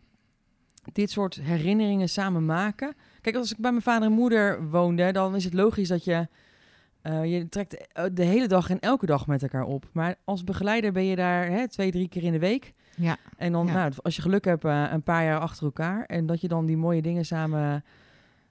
dit 0.93 1.11
soort 1.11 1.35
herinneringen 1.35 2.09
samen 2.09 2.45
maken. 2.45 2.95
Kijk, 3.21 3.37
als 3.37 3.51
ik 3.53 3.59
bij 3.59 3.71
mijn 3.71 3.83
vader 3.83 4.09
en 4.09 4.15
moeder 4.15 4.69
woonde, 4.69 5.13
dan 5.13 5.35
is 5.35 5.45
het 5.45 5.55
logisch 5.55 5.89
dat 5.89 6.05
je, 6.05 6.29
eh, 7.03 7.25
je 7.25 7.49
trekt 7.49 7.87
eh, 7.93 8.05
de 8.13 8.25
hele 8.25 8.49
dag 8.49 8.71
en 8.71 8.81
elke 8.81 9.07
dag 9.07 9.27
met 9.27 9.43
elkaar 9.43 9.65
op. 9.65 9.89
Maar 9.93 10.15
als 10.25 10.45
begeleider 10.45 10.93
ben 10.93 11.05
je 11.05 11.17
daar 11.17 11.47
hè, 11.51 11.69
twee, 11.69 11.91
drie 11.91 12.09
keer 12.09 12.23
in 12.23 12.33
de 12.33 12.39
week. 12.39 12.73
Ja. 12.97 13.17
En 13.37 13.53
dan, 13.53 13.67
Ja. 13.67 13.73
nou, 13.73 13.93
als 14.03 14.17
je 14.17 14.23
geluk 14.23 14.45
hebt, 14.45 14.65
eh, 14.65 14.87
een 14.91 15.03
paar 15.03 15.25
jaar 15.25 15.41
achter 15.41 15.65
elkaar. 15.65 16.05
En 16.05 16.27
dat 16.27 16.41
je 16.41 16.49
dan 16.49 16.67
die 16.67 16.77
mooie 16.77 17.03
dingen 17.03 17.25
samen, 17.27 17.85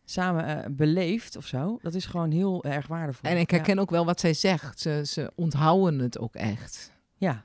samen 0.06 0.76
beleeft 0.76 1.38
of 1.38 1.46
zo. 1.46 1.80
Dat 1.82 1.94
is 1.94 2.06
gewoon 2.06 2.32
heel 2.32 2.64
erg 2.64 2.88
waardevol. 2.88 3.30
En 3.30 3.38
ik 3.38 3.50
Ja. 3.52 3.56
herken 3.58 3.80
ook 3.80 3.90
wel 3.90 4.06
wat 4.06 4.20
zij 4.20 4.34
zegt. 4.34 4.80
Ze, 4.80 5.02
ze 5.06 5.32
onthouden 5.36 6.00
het 6.00 6.20
ook 6.20 6.36
echt. 6.36 6.92
Ja, 7.18 7.44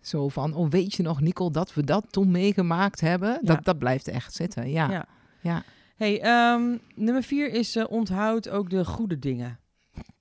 Zo 0.00 0.28
van, 0.28 0.54
oh 0.54 0.70
weet 0.70 0.94
je 0.94 1.02
nog 1.02 1.20
Nicole, 1.20 1.50
dat 1.50 1.74
we 1.74 1.84
dat 1.84 2.04
toen 2.10 2.30
meegemaakt 2.30 3.00
hebben? 3.00 3.28
Ja. 3.28 3.38
Dat, 3.54 3.64
dat 3.64 3.78
blijft 3.78 4.08
echt 4.08 4.34
zitten, 4.34 4.70
ja. 4.70 4.90
Ja. 4.90 5.06
ja. 5.40 5.62
Hey, 5.96 6.20
ehm, 6.20 6.76
nummer 6.94 7.22
vier 7.22 7.52
is 7.52 7.76
eh, 7.76 7.84
onthoud 7.88 8.48
ook 8.48 8.70
de 8.70 8.84
goede 8.84 9.18
dingen. 9.18 9.58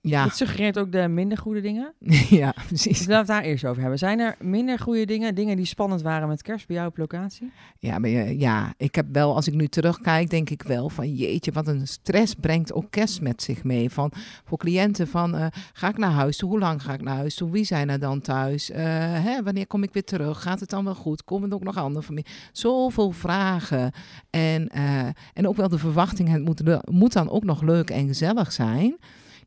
Ja, 0.02 0.24
Dat 0.24 0.36
suggereert 0.36 0.80
ook 0.80 0.92
de 0.92 1.08
minder 1.08 1.38
goede 1.38 1.62
dingen. 1.62 1.94
ja, 2.30 2.52
Dus 2.52 2.66
precies. 2.66 3.00
laten 3.00 3.08
we 3.08 3.14
het 3.16 3.28
daar 3.28 3.42
eerst 3.42 3.66
over 3.66 3.82
hebben. 3.82 4.00
Zijn 4.00 4.20
er 4.20 4.36
minder 4.40 4.80
goede 4.80 5.06
dingen, 5.06 5.36
dingen 5.36 5.56
die 5.56 5.66
spannend 5.66 6.02
waren 6.02 6.28
met 6.28 6.42
kerst 6.42 6.68
bij 6.68 6.76
jou 6.76 6.88
op 6.88 6.98
locatie? 6.98 7.52
Ja, 7.80 8.00
maar 8.00 8.10
ja, 8.10 8.74
ik 8.78 8.96
heb 8.96 9.06
wel, 9.12 9.36
als 9.36 9.48
ik 9.48 9.54
nu 9.54 9.68
terugkijk, 9.68 10.30
denk 10.30 10.50
ik 10.50 10.62
wel 10.64 10.90
van 10.90 11.14
jeetje, 11.14 11.52
wat 11.52 11.68
een 11.68 11.88
stress 11.88 12.34
brengt 12.34 12.74
ook 12.74 12.86
kerst 12.92 13.22
met 13.22 13.42
zich 13.42 13.64
mee. 13.64 13.90
Van, 13.90 14.12
voor 14.46 14.58
cliënten 14.58 15.08
van, 15.08 15.36
eh, 15.36 15.46
ga 15.74 15.90
ik 15.90 15.98
naar 15.98 16.12
huis 16.12 16.38
toe? 16.38 16.50
Hoe 16.50 16.60
lang 16.60 16.82
ga 16.84 16.94
ik 16.94 17.02
naar 17.02 17.16
huis 17.16 17.36
toe? 17.36 17.52
Wie 17.52 17.66
zijn 17.66 17.90
er 17.90 18.00
dan 18.00 18.22
thuis? 18.22 18.70
Eh, 18.72 18.84
hè, 19.24 19.44
wanneer 19.44 19.68
kom 19.68 19.84
ik 19.84 19.94
weer 19.94 20.04
terug? 20.04 20.42
Gaat 20.42 20.60
het 20.60 20.70
dan 20.70 20.84
wel 20.84 20.96
goed? 20.96 21.24
Komen 21.24 21.50
er 21.50 21.56
ook 21.56 21.64
nog 21.64 21.78
andere 21.78 22.06
familie? 22.06 22.32
Zoveel 22.52 23.12
vragen. 23.12 23.92
En, 24.30 24.68
eh, 24.68 25.06
en 25.34 25.48
ook 25.48 25.56
wel 25.56 25.70
de 25.70 25.78
verwachting, 25.78 26.30
het 26.30 26.44
moet, 26.44 26.90
moet 26.92 27.14
dan 27.14 27.30
ook 27.30 27.44
nog 27.44 27.62
leuk 27.62 27.90
en 27.90 28.08
gezellig 28.08 28.52
zijn. 28.52 28.98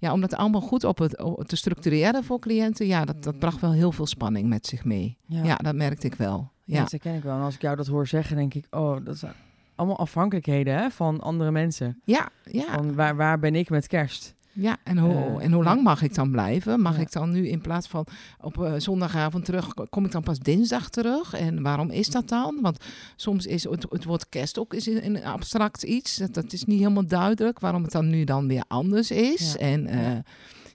Ja, 0.07 0.13
om 0.13 0.21
dat 0.21 0.35
allemaal 0.35 0.61
goed 0.61 0.85
op 0.85 0.99
het, 0.99 1.17
te 1.49 1.57
structureren 1.57 2.25
voor 2.25 2.39
cliënten, 2.39 2.87
ja, 2.87 3.05
dat, 3.05 3.23
dat 3.23 3.39
bracht 3.39 3.61
wel 3.61 3.73
heel 3.73 3.93
veel 3.93 4.07
spanning 4.07 4.49
met 4.49 4.67
zich 4.67 4.85
mee. 4.85 5.17
Ja, 5.27 5.57
dat 5.57 5.75
merkte 5.75 6.07
ik 6.07 6.15
wel. 6.15 6.51
Ja. 6.65 6.75
Ja, 6.75 6.81
dat 6.81 6.91
herken 6.91 7.15
ik 7.15 7.23
wel. 7.23 7.37
En 7.37 7.43
als 7.43 7.55
ik 7.55 7.63
jou 7.63 7.77
dat 7.77 7.87
hoor 7.87 8.07
zeggen, 8.07 8.37
denk 8.37 8.55
ik, 8.55 8.67
oh, 8.71 9.05
dat 9.05 9.19
zijn 9.19 9.33
allemaal 9.75 9.99
afhankelijkheden 9.99 10.75
hè, 10.75 10.91
van 10.91 11.21
andere 11.21 11.51
mensen. 11.51 12.01
ja, 12.05 12.29
ja. 12.45 12.65
Van 12.75 12.95
waar, 12.95 13.17
waar 13.17 13.39
ben 13.39 13.55
ik 13.55 13.71
met 13.71 13.87
kerst? 13.87 14.35
Ja, 14.57 14.77
en, 14.85 14.99
hoe 14.99 15.13
Eh, 15.15 15.45
en 15.45 15.53
hoe 15.53 15.65
lang 15.65 15.83
mag 15.83 16.03
ik 16.03 16.15
dan 16.15 16.31
blijven? 16.31 16.81
Mag 16.81 16.99
ik 16.99 17.13
dan 17.13 17.31
nu 17.31 17.49
in 17.49 17.61
plaats 17.61 17.89
van 17.89 18.07
op 18.41 18.63
eh, 18.63 18.75
zondagavond 18.77 19.45
terug, 19.45 19.75
kom 19.89 20.05
ik 20.05 20.11
dan 20.13 20.23
pas 20.23 20.39
dinsdag 20.39 20.89
terug? 20.91 21.33
En 21.33 21.63
waarom 21.63 21.91
is 21.91 22.09
dat 22.09 22.29
dan? 22.29 22.59
Want 22.61 22.85
soms 23.17 23.47
is 23.47 23.65
het, 23.65 23.87
het 23.91 24.05
woord 24.05 24.29
kerst 24.29 24.59
ook 24.59 24.75
is 24.75 24.87
een 24.87 25.25
abstract 25.25 25.83
iets. 25.83 26.17
Dat, 26.17 26.35
dat 26.35 26.53
is 26.53 26.65
niet 26.65 26.79
helemaal 26.79 27.07
duidelijk 27.07 27.61
waarom 27.61 27.83
het 27.83 27.93
dan 27.93 28.09
nu 28.11 28.25
dan 28.25 28.49
weer 28.49 28.65
anders 28.69 29.11
is. 29.11 29.57
En 29.57 29.87
eh, 29.87 30.17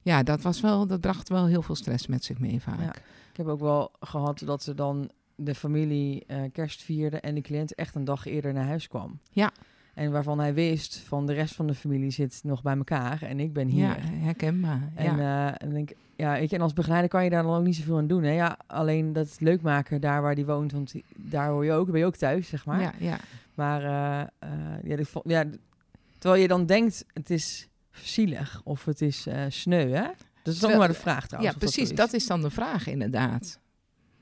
Ja. 0.04 0.24
dat, 0.24 0.42
was 0.42 0.62
wel, 0.62 0.88
dat 0.88 1.00
bracht 1.02 1.30
wel 1.30 1.46
heel 1.46 1.62
veel 1.62 1.76
stress 1.76 2.08
met 2.08 2.24
zich 2.24 2.40
mee 2.40 2.62
vaak. 2.62 2.96
Ik 3.32 3.38
heb 3.38 3.48
ook 3.48 3.60
wel 3.60 3.92
gehad 4.00 4.42
dat 4.46 4.64
ze 4.64 4.74
dan 4.74 5.10
de 5.36 5.56
familie 5.56 6.24
eh, 6.28 6.38
kerst 6.52 6.82
vierde 6.84 7.20
en 7.20 7.36
de 7.36 7.42
cliënt 7.42 7.76
echt 7.76 7.96
een 7.96 8.04
dag 8.06 8.26
eerder 8.26 8.54
naar 8.54 8.66
huis 8.68 8.88
kwam. 8.88 9.20
Ja. 9.32 9.52
En 10.02 10.12
waarvan 10.12 10.40
hij 10.40 10.54
wist 10.54 10.98
van 10.98 11.26
de 11.26 11.34
rest 11.34 11.56
van 11.56 11.68
de 11.68 11.74
familie 11.74 12.10
zit 12.12 12.40
nog 12.44 12.62
bij 12.62 12.76
elkaar 12.78 13.22
en 13.22 13.40
ik 13.40 13.54
ben 13.54 13.68
hier. 13.68 13.82
Ja, 13.88 13.98
herkenbaar. 14.00 14.92
En, 14.96 15.16
ja. 15.18 15.50
eh, 15.54 15.68
en 15.68 15.74
denk, 15.74 15.92
ja, 16.16 16.34
weet 16.34 16.50
je, 16.50 16.56
en 16.56 16.62
als 16.62 16.74
begeleider 16.74 17.10
kan 17.10 17.24
je 17.24 17.30
daar 17.30 17.44
dan 17.44 17.56
ook 17.56 17.64
niet 17.64 17.76
zoveel 17.76 17.98
aan 17.98 18.08
doen. 18.08 18.24
Hè? 18.24 18.32
Ja, 18.32 18.58
alleen 18.68 19.14
dat 19.14 19.36
leuk 19.40 19.62
maken 19.62 20.02
daar 20.02 20.22
waar 20.22 20.36
die 20.36 20.46
woont, 20.46 20.72
want 20.72 20.94
daar 21.16 21.50
hoor 21.50 21.66
je 21.66 21.72
ook, 21.72 21.92
ben 21.92 22.00
je 22.00 22.06
ook 22.06 22.16
thuis, 22.16 22.48
zeg 22.48 22.66
maar. 22.66 22.82
ja, 22.82 22.94
ja. 23.00 23.18
Maar 23.54 23.84
eh, 23.84 24.22
eh, 24.40 24.98
ja, 24.98 25.04
vond- 25.04 25.30
ja, 25.30 25.46
terwijl 26.18 26.42
je 26.42 26.48
dan 26.48 26.66
denkt, 26.66 27.06
het 27.14 27.30
is 27.30 27.68
zielig 27.92 28.62
of 28.64 28.86
het 28.86 29.02
is 29.02 29.28
sneu, 29.48 29.90
hè? 29.92 30.08
Dat 30.44 30.54
is 30.54 30.60
dan 30.60 30.78
maar 30.78 30.88
de 30.88 30.94
vraag 30.94 31.28
trouwens. 31.28 31.54
ja, 31.54 31.60
dat 31.60 31.70
precies. 31.70 31.90
is. 31.92 31.96
Dat 31.98 32.14
is 32.14 32.28
dan 32.28 32.42
de 32.42 32.50
vraag 32.50 32.88
inderdaad. 32.88 33.60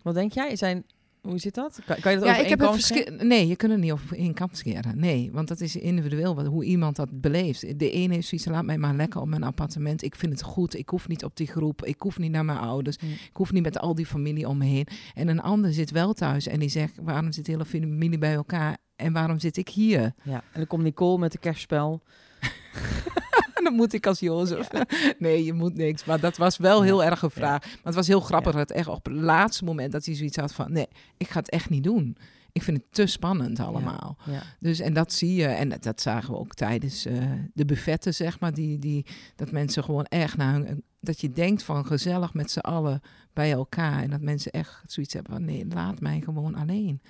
Wat 0.01 0.13
denk 0.13 0.31
jij? 0.31 0.55
Zijn, 0.55 0.83
hoe 1.21 1.37
zit 1.37 1.55
dat? 1.55 1.79
Kan, 1.85 1.99
kan 1.99 2.11
je 2.11 2.17
dat 2.17 2.27
Ja, 2.27 2.33
over 2.33 2.43
ik 2.43 2.49
heb 2.49 2.59
het 2.59 2.71
verschil. 2.71 3.05
Nee, 3.17 3.47
je 3.47 3.55
kunt 3.55 3.71
het 3.71 3.81
niet 3.81 3.91
over 3.91 4.17
één 4.17 4.33
kam 4.33 4.49
scheren. 4.51 4.99
Nee, 4.99 5.29
want 5.31 5.47
dat 5.47 5.61
is 5.61 5.75
individueel 5.75 6.35
wat, 6.35 6.45
hoe 6.45 6.63
iemand 6.63 6.95
dat 6.95 7.21
beleeft. 7.21 7.79
De 7.79 7.91
ene 7.91 8.13
heeft 8.13 8.27
zoiets, 8.27 8.47
laat 8.47 8.65
mij 8.65 8.77
maar 8.77 8.95
lekker 8.95 9.21
op 9.21 9.27
mijn 9.27 9.43
appartement. 9.43 10.03
Ik 10.03 10.15
vind 10.15 10.31
het 10.31 10.41
goed. 10.41 10.75
Ik 10.77 10.89
hoef 10.89 11.07
niet 11.07 11.23
op 11.23 11.35
die 11.35 11.47
groep. 11.47 11.85
Ik 11.85 12.01
hoef 12.01 12.17
niet 12.17 12.31
naar 12.31 12.45
mijn 12.45 12.57
ouders. 12.57 12.95
Ik 12.95 13.29
hoef 13.33 13.51
niet 13.51 13.63
met 13.63 13.79
al 13.79 13.95
die 13.95 14.05
familie 14.05 14.47
om 14.47 14.57
me 14.57 14.65
heen. 14.65 14.87
En 15.13 15.27
een 15.27 15.41
ander 15.41 15.73
zit 15.73 15.91
wel 15.91 16.13
thuis 16.13 16.47
en 16.47 16.59
die 16.59 16.69
zegt, 16.69 16.97
waarom 17.01 17.31
zit 17.31 17.45
de 17.45 17.51
hele 17.51 17.65
familie 17.65 18.17
bij 18.17 18.33
elkaar? 18.33 18.77
En 18.95 19.13
waarom 19.13 19.39
zit 19.39 19.57
ik 19.57 19.69
hier? 19.69 20.13
Ja, 20.23 20.33
en 20.33 20.43
dan 20.53 20.67
komt 20.67 20.83
Nicole 20.83 21.17
met 21.17 21.31
de 21.31 21.37
kerstspel. 21.37 22.01
Moet 23.79 23.93
ik 23.93 24.07
als 24.07 24.19
Jozef. 24.19 24.67
Nee, 25.19 25.43
je 25.43 25.53
moet 25.53 25.75
niks. 25.75 26.05
Maar 26.05 26.19
dat 26.19 26.37
was 26.37 26.57
wel 26.57 26.81
heel 26.81 27.03
erg 27.03 27.21
een 27.21 27.31
vraag. 27.31 27.61
Maar 27.61 27.79
het 27.83 27.95
was 27.95 28.07
heel 28.07 28.19
grappig 28.19 28.55
dat 28.55 28.71
echt 28.71 28.87
op 28.87 29.05
het 29.05 29.13
laatste 29.13 29.63
moment 29.63 29.91
dat 29.91 30.05
hij 30.05 30.15
zoiets 30.15 30.37
had 30.37 30.53
van... 30.53 30.71
Nee, 30.71 30.87
ik 31.17 31.27
ga 31.27 31.39
het 31.39 31.49
echt 31.49 31.69
niet 31.69 31.83
doen. 31.83 32.17
Ik 32.51 32.63
vind 32.63 32.77
het 32.77 32.85
te 32.89 33.05
spannend 33.05 33.59
allemaal. 33.59 34.17
Ja. 34.25 34.41
Dus 34.59 34.79
en 34.79 34.93
dat 34.93 35.13
zie 35.13 35.35
je, 35.35 35.45
en 35.45 35.69
dat, 35.69 35.83
dat 35.83 36.01
zagen 36.01 36.33
we 36.33 36.39
ook 36.39 36.53
tijdens 36.53 37.05
eh, 37.05 37.31
de 37.53 37.65
buffetten, 37.65 38.13
zeg 38.13 38.39
maar, 38.39 38.53
die, 38.53 38.79
die, 38.79 39.05
dat 39.35 39.51
mensen 39.51 39.83
gewoon 39.83 40.05
echt 40.05 40.37
naar 40.37 40.53
hun, 40.53 40.83
dat 40.99 41.21
je 41.21 41.31
denkt 41.31 41.63
van 41.63 41.85
gezellig 41.85 42.33
met 42.33 42.51
z'n 42.51 42.59
allen 42.59 43.01
bij 43.33 43.51
elkaar. 43.51 44.01
En 44.01 44.09
dat 44.09 44.21
mensen 44.21 44.51
echt 44.51 44.83
zoiets 44.85 45.13
hebben 45.13 45.33
van 45.33 45.45
nee, 45.45 45.65
laat 45.67 45.99
mij 45.99 46.21
gewoon 46.21 46.55
alleen. 46.55 47.01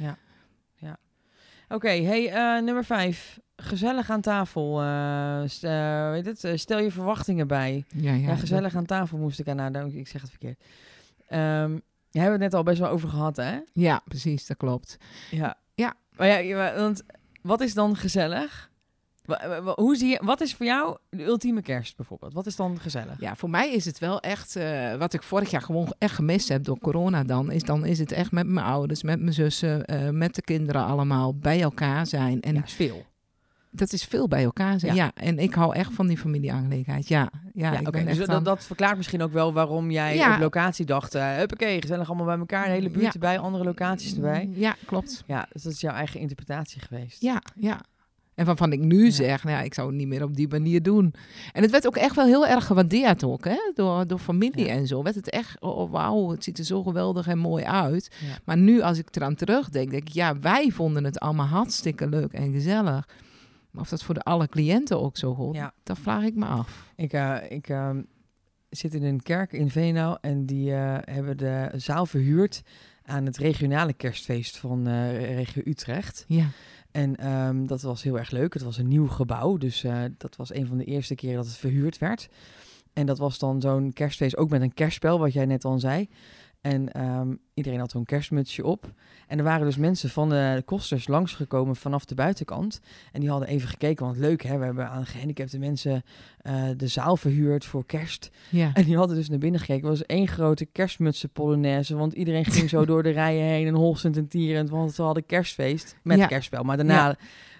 Oké, 1.72 2.02
hey, 2.02 2.32
eh, 2.32 2.64
nummer 2.64 2.86
vijf. 2.86 3.40
Gezellig 3.62 4.10
aan 4.10 4.22
tafel. 4.22 4.82
eh, 4.82 5.42
st- 5.46 5.64
eh, 5.64 6.10
weet 6.10 6.26
het, 6.26 6.44
eh, 6.44 6.58
stel 6.58 6.80
je 6.80 6.92
verwachtingen 6.92 7.48
bij. 7.48 7.86
Ja, 7.96 8.12
ja, 8.14 8.28
Ja, 8.28 8.36
gezellig 8.36 8.76
aan 8.76 8.86
tafel 8.86 9.18
moest 9.18 9.40
ik 9.40 9.48
aan 9.48 9.56
nadenken. 9.56 10.00
Ik 10.00 10.08
zeg 10.08 10.22
het 10.22 10.30
verkeerd. 10.30 10.60
Ehm 11.28 11.78
daar 12.12 12.22
hebben 12.24 12.40
we 12.40 12.44
het 12.46 12.52
net 12.54 12.54
al 12.54 12.64
best 12.64 12.80
wel 12.80 12.90
over 12.90 13.10
gehad, 13.10 13.36
hè? 13.38 13.58
Ja, 13.74 14.02
precies, 14.06 14.46
dat 14.48 14.58
klopt. 14.58 14.98
Ja. 15.32 15.58
Ja. 15.76 15.94
Maar 16.18 16.42
ja, 16.44 16.76
want 16.76 17.04
wat 17.42 17.62
is 17.62 17.74
dan 17.74 17.96
gezellig? 17.96 18.70
Hoe 19.76 19.96
zie 19.96 20.10
je, 20.10 20.20
wat 20.24 20.42
is 20.42 20.56
voor 20.56 20.66
jou 20.66 20.98
de 21.10 21.24
ultieme 21.26 21.62
kerst 21.62 21.96
bijvoorbeeld? 21.96 22.34
Wat 22.34 22.46
is 22.46 22.56
dan 22.56 22.80
gezellig? 22.80 23.20
Ja, 23.20 23.36
voor 23.36 23.50
mij 23.50 23.72
is 23.74 23.86
het 23.86 24.00
wel 24.00 24.20
echt, 24.20 24.56
eh, 24.56 24.96
wat 24.96 25.14
ik 25.14 25.24
vorig 25.24 25.50
jaar 25.52 25.62
gewoon 25.62 25.94
echt 25.98 26.16
gemist 26.16 26.50
heb 26.50 26.64
door 26.64 26.80
corona 26.80 27.24
dan, 27.24 27.52
is 27.52 27.64
dan 27.64 27.86
is 27.86 28.00
het 28.00 28.12
echt 28.12 28.32
met 28.32 28.48
mijn 28.48 28.66
ouders, 28.66 29.04
met 29.04 29.20
mijn 29.20 29.34
zussen, 29.34 29.86
eh, 29.86 30.10
met 30.10 30.36
de 30.36 30.42
kinderen 30.42 30.86
allemaal 30.86 31.36
bij 31.36 31.62
elkaar 31.62 32.08
zijn. 32.08 32.42
En 32.42 32.54
ja, 32.56 32.62
veel. 32.66 33.06
Dat 33.72 33.94
is 33.94 34.04
veel 34.04 34.28
bij 34.28 34.44
elkaar 34.44 34.80
zijn. 34.80 34.96
Ja. 34.96 35.04
Ja. 35.04 35.12
en 35.24 35.40
ik 35.40 35.54
hou 35.54 35.76
echt 35.76 35.94
van 35.94 36.08
die 36.08 36.18
familieaangelegenheid. 36.18 37.08
Ja, 37.08 37.30
ja, 37.54 37.74
Ja, 37.74 37.92
Dus 38.04 38.18
dat, 38.26 38.46
dat 38.46 38.64
verklaart 38.66 38.98
misschien 38.98 39.22
ook 39.22 39.32
wel 39.32 39.54
waarom 39.54 39.92
jij 39.92 40.16
Ja. 40.16 40.34
op 40.34 40.40
locatie 40.40 40.86
dacht... 40.86 41.16
Uh, 41.16 41.36
huppakee, 41.36 41.82
gezellig 41.82 42.08
allemaal 42.08 42.26
bij 42.26 42.38
elkaar. 42.38 42.66
De 42.66 42.72
hele 42.72 42.90
buurt 42.90 43.04
Ja. 43.06 43.12
erbij, 43.14 43.40
andere 43.40 43.64
locaties 43.64 44.16
erbij. 44.16 44.50
Ja, 44.54 44.76
klopt. 44.86 45.24
Ja, 45.28 45.48
dus 45.52 45.64
dat 45.64 45.72
is 45.74 45.82
jouw 45.82 45.94
eigen 45.94 46.20
interpretatie 46.20 46.82
geweest. 46.82 47.22
Ja, 47.22 47.42
ja. 47.56 47.80
En 48.36 48.46
waarvan 48.46 48.72
ik 48.72 48.80
nu 48.80 49.12
zeg, 49.12 49.44
nou 49.44 49.58
ja, 49.58 49.64
ik 49.64 49.74
zou 49.74 49.88
het 49.88 49.98
niet 49.98 50.08
meer 50.08 50.24
op 50.24 50.36
die 50.36 50.48
manier 50.48 50.84
doen. 50.84 51.14
En 51.52 51.62
het 51.62 51.72
werd 51.72 51.88
ook 51.88 51.96
echt 51.98 52.16
wel 52.16 52.26
heel 52.26 52.48
erg 52.48 52.66
gewaardeerd 52.66 53.24
ook, 53.24 53.46
hè? 53.46 53.72
Door, 53.74 54.08
door 54.08 54.20
familie 54.20 54.66
Ja. 54.66 54.72
en 54.72 54.88
zo. 54.88 55.04
Werd 55.04 55.16
het 55.16 55.30
echt, 55.30 55.62
oh 55.62 55.92
wauw, 55.92 56.30
het 56.30 56.44
ziet 56.44 56.58
er 56.58 56.64
zo 56.66 56.84
geweldig 56.84 57.28
en 57.28 57.38
mooi 57.38 57.64
uit. 57.64 58.12
Ja. 58.20 58.38
Maar 58.46 58.58
nu, 58.58 58.82
als 58.82 58.98
ik 58.98 59.16
eraan 59.16 59.36
terugdenk, 59.36 59.92
denk 59.92 60.08
ik, 60.08 60.14
ja, 60.14 60.40
wij 60.40 60.70
vonden 60.72 61.04
het 61.04 61.20
allemaal 61.20 61.46
hartstikke 61.46 62.08
leuk 62.10 62.32
en 62.34 62.52
gezellig. 62.52 63.08
Maar 63.72 63.82
of 63.82 63.90
dat 63.90 64.04
voor 64.04 64.14
de 64.14 64.22
alle 64.22 64.48
cliënten 64.48 65.00
ook 65.02 65.18
zo 65.18 65.34
goed, 65.36 65.56
Ja. 65.56 65.74
dat 65.84 66.00
vraag 66.00 66.24
ik 66.24 66.36
me 66.36 66.46
af. 66.46 66.92
Ik, 66.96 67.14
eh, 67.14 67.38
ik 67.50 67.70
ehm, 67.70 68.02
zit 68.70 68.94
in 68.94 69.04
een 69.04 69.22
kerk 69.22 69.52
in 69.54 69.70
Veenau 69.70 70.18
en 70.22 70.46
die 70.46 70.74
eh, 70.74 70.98
hebben 71.02 71.38
de 71.38 71.70
zaal 71.76 72.06
verhuurd 72.06 72.62
aan 73.04 73.26
het 73.26 73.38
regionale 73.38 73.94
kerstfeest 73.94 74.58
van 74.58 74.88
eh, 74.88 75.36
regio 75.36 75.62
Utrecht. 75.66 76.26
Ja, 76.28 76.46
En 76.92 77.16
ehm, 77.16 77.66
dat 77.66 77.82
was 77.82 78.04
heel 78.04 78.18
erg 78.18 78.32
leuk. 78.32 78.54
Het 78.54 78.64
was 78.64 78.78
een 78.78 78.88
nieuw 78.88 79.08
gebouw, 79.08 79.58
dus 79.58 79.84
eh, 79.84 80.04
dat 80.18 80.36
was 80.36 80.54
een 80.54 80.68
van 80.68 80.78
de 80.78 80.84
eerste 80.86 81.16
keren 81.16 81.36
dat 81.36 81.46
het 81.46 81.58
verhuurd 81.58 81.98
werd. 81.98 82.30
En 82.94 83.06
dat 83.06 83.18
was 83.18 83.40
dan 83.40 83.62
zo'n 83.62 83.94
kerstfeest, 83.94 84.38
ook 84.38 84.50
met 84.50 84.62
een 84.62 84.74
kerstspel, 84.74 85.20
wat 85.20 85.34
jij 85.34 85.46
net 85.46 85.66
al 85.66 85.80
zei. 85.80 86.10
En 86.62 86.92
ehm, 86.94 87.36
iedereen 87.54 87.80
had 87.80 87.92
zo'n 87.92 88.06
kerstmutsje 88.06 88.66
op. 88.66 88.92
En 89.28 89.38
er 89.38 89.44
waren 89.44 89.66
dus 89.66 89.78
mensen 89.78 90.10
van 90.10 90.30
de 90.30 90.62
kosters 90.66 91.08
langsgekomen 91.08 91.76
vanaf 91.76 92.06
de 92.06 92.16
buitenkant. 92.16 92.80
En 93.12 93.20
die 93.20 93.30
hadden 93.30 93.48
even 93.48 93.70
gekeken, 93.70 94.06
want 94.06 94.18
leuk 94.18 94.44
hè, 94.44 94.58
we 94.58 94.66
hebben 94.66 94.90
aan 94.90 95.06
gehandicapte 95.06 95.60
mensen 95.60 96.04
eh, 96.42 96.64
de 96.78 96.88
zaal 96.88 97.18
verhuurd 97.18 97.66
voor 97.66 97.86
kerst. 97.86 98.30
ja. 98.50 98.72
En 98.74 98.84
die 98.84 98.98
hadden 98.98 99.16
dus 99.16 99.30
naar 99.30 99.38
binnen 99.40 99.60
gekeken. 99.60 99.88
Het 99.90 99.98
was 99.98 100.06
één 100.08 100.28
grote 100.28 100.66
kerstmutsen 100.66 101.30
polonaise. 101.30 101.96
Want 101.96 102.14
iedereen 102.14 102.46
ging 102.46 102.70
zo 102.70 102.86
door 102.92 103.04
de 103.04 103.10
rijen 103.10 103.44
heen 103.46 103.68
en 103.68 103.74
holsend 103.76 104.18
en 104.18 104.28
tierend. 104.28 104.70
Want 104.70 104.94
ze 104.94 105.02
hadden 105.02 105.26
kerstfeest 105.26 105.96
met 106.04 106.18
Ja. 106.18 106.26
kerstspel. 106.28 106.64
Maar 106.64 106.78
daarna 106.78 107.08
Ja. 107.08 107.16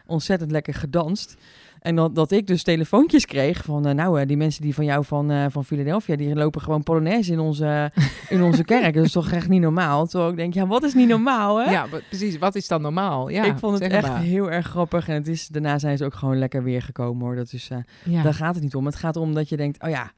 ontzettend 0.06 0.52
lekker 0.52 0.74
gedanst. 0.74 1.38
En 1.80 1.96
dat, 1.96 2.16
dat 2.16 2.32
ik 2.32 2.48
dus 2.48 2.64
telefoontjes 2.64 3.26
kreeg 3.26 3.64
van... 3.64 3.86
eh, 3.88 3.94
nou, 3.94 4.22
eh, 4.22 4.28
die 4.28 4.38
mensen 4.38 4.62
die 4.62 4.74
van 4.74 4.86
jou 4.86 5.06
van, 5.06 5.32
eh, 5.32 5.46
van 5.50 5.66
Philadelphia... 5.66 6.16
die 6.16 6.36
lopen 6.36 6.62
gewoon 6.62 6.84
polonaise 6.84 7.32
in 7.32 7.40
onze, 7.40 7.92
in 8.30 8.42
onze 8.44 8.64
kerk. 8.64 8.94
Dat 8.94 9.06
is 9.06 9.12
toch 9.12 9.32
echt 9.32 9.50
niet 9.50 9.62
normaal? 9.62 10.06
Terwijl 10.08 10.32
ik 10.32 10.38
denk, 10.38 10.54
ja, 10.54 10.68
wat 10.68 10.84
is 10.84 10.94
niet 10.94 11.08
normaal, 11.08 11.58
hè? 11.64 11.72
ja 11.72 11.88
precies. 12.10 12.38
Wat 12.38 12.56
is 12.56 12.68
dan 12.68 12.82
normaal? 12.82 13.30
Ja, 13.30 13.44
ik 13.44 13.58
vond 13.58 13.74
het 13.80 13.84
zeg 13.92 14.02
echt 14.02 14.08
maar. 14.12 14.22
heel 14.22 14.52
erg 14.52 14.66
grappig. 14.68 15.08
En 15.08 15.14
het 15.16 15.28
is, 15.28 15.48
daarna 15.48 15.80
zijn 15.80 15.98
ze 15.98 16.06
ook 16.06 16.14
gewoon 16.14 16.38
lekker 16.38 16.64
weer 16.64 16.82
gekomen, 16.82 17.26
hoor. 17.26 17.36
Dat 17.36 17.54
is... 17.54 17.70
eh, 17.70 17.78
Ja. 18.04 18.22
daar 18.24 18.34
gaat 18.34 18.54
het 18.56 18.64
niet 18.64 18.76
om. 18.76 18.86
Het 18.86 18.96
gaat 18.96 19.16
om 19.16 19.34
dat 19.34 19.50
je 19.50 19.58
denkt, 19.58 19.84
oh 19.84 19.90
ja, 19.90 20.12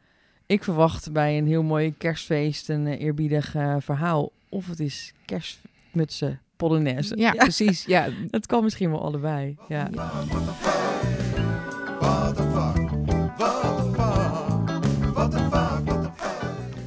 ik 0.45 0.63
verwacht 0.63 1.11
bij 1.11 1.37
een 1.37 1.47
heel 1.47 1.63
mooi 1.63 1.93
kerstfeest 1.97 2.69
een 2.69 2.87
eerbiedig 2.87 3.55
verhaal. 3.79 4.31
Of 4.49 4.67
het 4.67 4.79
is 4.79 5.13
kerstmutsen, 5.25 6.39
polonaise. 6.55 7.17
ja, 7.17 7.31
precies. 7.45 7.85
Ja, 7.85 8.07
Het 8.31 8.45
kan 8.45 8.63
misschien 8.63 8.89
wel 8.89 9.03
allebei. 9.03 9.57
Ja. 9.67 9.89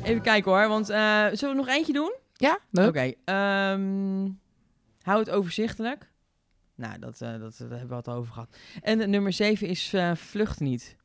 Even 0.04 0.22
kijken 0.22 0.50
hoor, 0.52 0.68
want 0.68 0.88
eh, 0.88 1.26
zullen 1.32 1.54
we 1.56 1.60
nog 1.62 1.68
eentje 1.68 1.92
doen? 1.92 2.14
ja 2.36 2.58
leuk. 2.70 2.88
Oké, 2.88 3.12
ehm, 3.24 4.28
hou 5.02 5.18
het 5.18 5.30
overzichtelijk. 5.30 6.10
Nou, 6.74 6.98
dat, 6.98 7.20
eh, 7.20 7.38
dat, 7.40 7.56
daar 7.58 7.68
hebben 7.70 7.88
we 7.88 7.94
het 7.94 8.08
al 8.08 8.14
over 8.14 8.32
gehad. 8.32 8.56
En 8.82 9.00
eh, 9.00 9.08
nummer 9.08 9.32
7 9.32 9.68
is 9.68 9.92
eh, 9.92 10.14
vlucht 10.14 10.60
niet. 10.60 10.96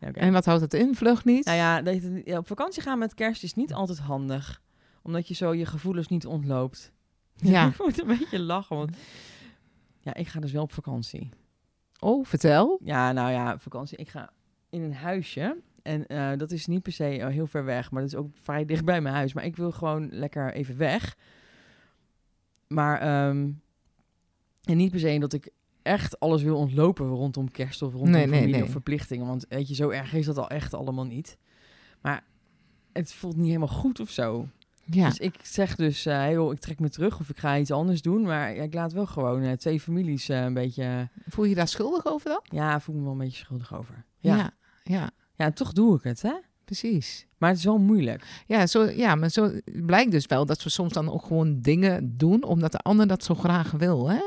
Oké. 0.00 0.18
En 0.20 0.32
wat 0.32 0.44
houdt 0.44 0.60
het 0.62 0.74
in? 0.74 0.94
Vlucht 0.94 1.24
niet? 1.24 1.44
Nou 1.44 1.56
ja, 1.56 1.82
dat 1.82 1.94
je- 2.02 2.22
ja, 2.24 2.38
op 2.38 2.46
vakantie 2.46 2.82
gaan 2.82 2.98
met 2.98 3.14
kerst 3.14 3.42
is 3.42 3.54
niet 3.54 3.72
altijd 3.72 3.98
handig. 3.98 4.62
Omdat 5.02 5.28
je 5.28 5.34
zo 5.34 5.54
je 5.54 5.66
gevoelens 5.66 6.08
niet 6.08 6.26
ontloopt. 6.26 6.92
Ja. 7.36 7.66
ik 7.68 7.78
moet 7.78 8.00
een 8.00 8.06
beetje 8.18 8.38
lachen, 8.40 8.76
want... 8.76 8.96
Ja, 10.00 10.14
ik 10.14 10.28
ga 10.28 10.40
dus 10.40 10.52
wel 10.52 10.62
op 10.62 10.72
vakantie. 10.72 11.30
Oh, 12.00 12.24
vertel. 12.24 12.80
Ja, 12.84 13.12
nou 13.12 13.30
ja, 13.30 13.58
vakantie. 13.58 13.98
Ik 13.98 14.08
ga 14.08 14.30
in 14.70 14.82
een 14.82 14.94
huisje. 14.94 15.56
En 15.88 16.06
eh, 16.06 16.38
dat 16.38 16.50
is 16.50 16.66
niet 16.66 16.82
per 16.82 16.92
se 16.92 17.18
eh, 17.18 17.28
heel 17.28 17.46
ver 17.46 17.64
weg, 17.64 17.90
maar 17.90 18.02
dat 18.02 18.10
is 18.10 18.18
ook 18.18 18.30
vrij 18.42 18.64
dicht 18.64 18.84
bij 18.84 19.00
mijn 19.00 19.14
huis. 19.14 19.32
Maar 19.32 19.44
ik 19.44 19.56
wil 19.56 19.72
gewoon 19.72 20.08
lekker 20.10 20.52
even 20.52 20.76
weg. 20.76 21.16
Maar, 22.66 23.00
ehm, 23.00 23.50
en 24.64 24.76
niet 24.76 24.90
per 24.90 25.00
se 25.00 25.18
dat 25.18 25.32
ik 25.32 25.50
echt 25.82 26.20
alles 26.20 26.42
wil 26.42 26.56
ontlopen 26.56 27.06
rondom 27.06 27.50
kerst 27.50 27.82
of 27.82 27.92
rondom 27.92 28.10
Nee, 28.10 28.26
nee, 28.26 28.34
familie 28.34 28.54
nee. 28.54 28.64
of 28.64 28.70
verplichtingen. 28.70 29.26
Want 29.26 29.46
weet 29.48 29.68
je, 29.68 29.74
zo 29.74 29.88
erg 29.88 30.12
is 30.12 30.26
dat 30.26 30.38
al 30.38 30.50
echt 30.50 30.74
allemaal 30.74 31.06
niet. 31.06 31.38
Maar 32.00 32.24
het 32.92 33.12
voelt 33.12 33.36
niet 33.36 33.46
helemaal 33.46 33.68
goed 33.68 34.00
of 34.00 34.10
zo. 34.10 34.48
Ja. 34.84 35.08
Dus 35.08 35.18
ik 35.18 35.34
zeg 35.42 35.74
dus, 35.74 36.04
hey, 36.04 36.32
joh, 36.32 36.52
ik 36.52 36.58
trek 36.58 36.80
me 36.80 36.88
terug 36.88 37.20
of 37.20 37.28
ik 37.28 37.38
ga 37.38 37.58
iets 37.58 37.70
anders 37.70 38.02
doen. 38.02 38.22
Maar 38.22 38.54
ik 38.54 38.74
laat 38.74 38.92
wel 38.92 39.06
gewoon 39.06 39.42
eh, 39.42 39.52
twee 39.52 39.80
families 39.80 40.28
een 40.28 40.54
beetje... 40.54 41.08
Voel 41.28 41.44
je 41.44 41.50
je 41.50 41.56
daar 41.56 41.68
schuldig 41.68 42.06
over 42.06 42.30
dan? 42.30 42.40
Ja, 42.42 42.80
voel 42.80 42.94
me 42.94 43.02
wel 43.02 43.12
een 43.12 43.18
beetje 43.18 43.44
schuldig 43.44 43.74
over. 43.74 44.04
Ja, 44.18 44.36
ja. 44.36 44.50
ja, 44.82 45.10
ja, 45.38 45.50
toch 45.50 45.72
doe 45.72 45.96
ik 45.96 46.02
het, 46.02 46.22
hè? 46.22 46.32
precies. 46.64 47.26
Maar 47.38 47.48
het 47.48 47.58
is 47.58 47.64
wel 47.64 47.78
moeilijk. 47.78 48.24
Ja, 48.46 48.66
zo, 48.66 48.84
ja, 48.84 49.14
maar 49.14 49.28
zo 49.30 49.50
blijkt 49.86 50.10
dus 50.10 50.26
wel 50.26 50.46
dat 50.46 50.62
we 50.62 50.70
soms 50.70 50.92
dan 50.92 51.12
ook 51.12 51.24
gewoon 51.24 51.60
dingen 51.60 52.16
doen 52.16 52.42
omdat 52.42 52.72
de 52.72 52.78
ander 52.78 53.06
dat 53.06 53.24
zo 53.24 53.34
graag 53.34 53.70
wil. 53.70 54.10
Hè? 54.10 54.20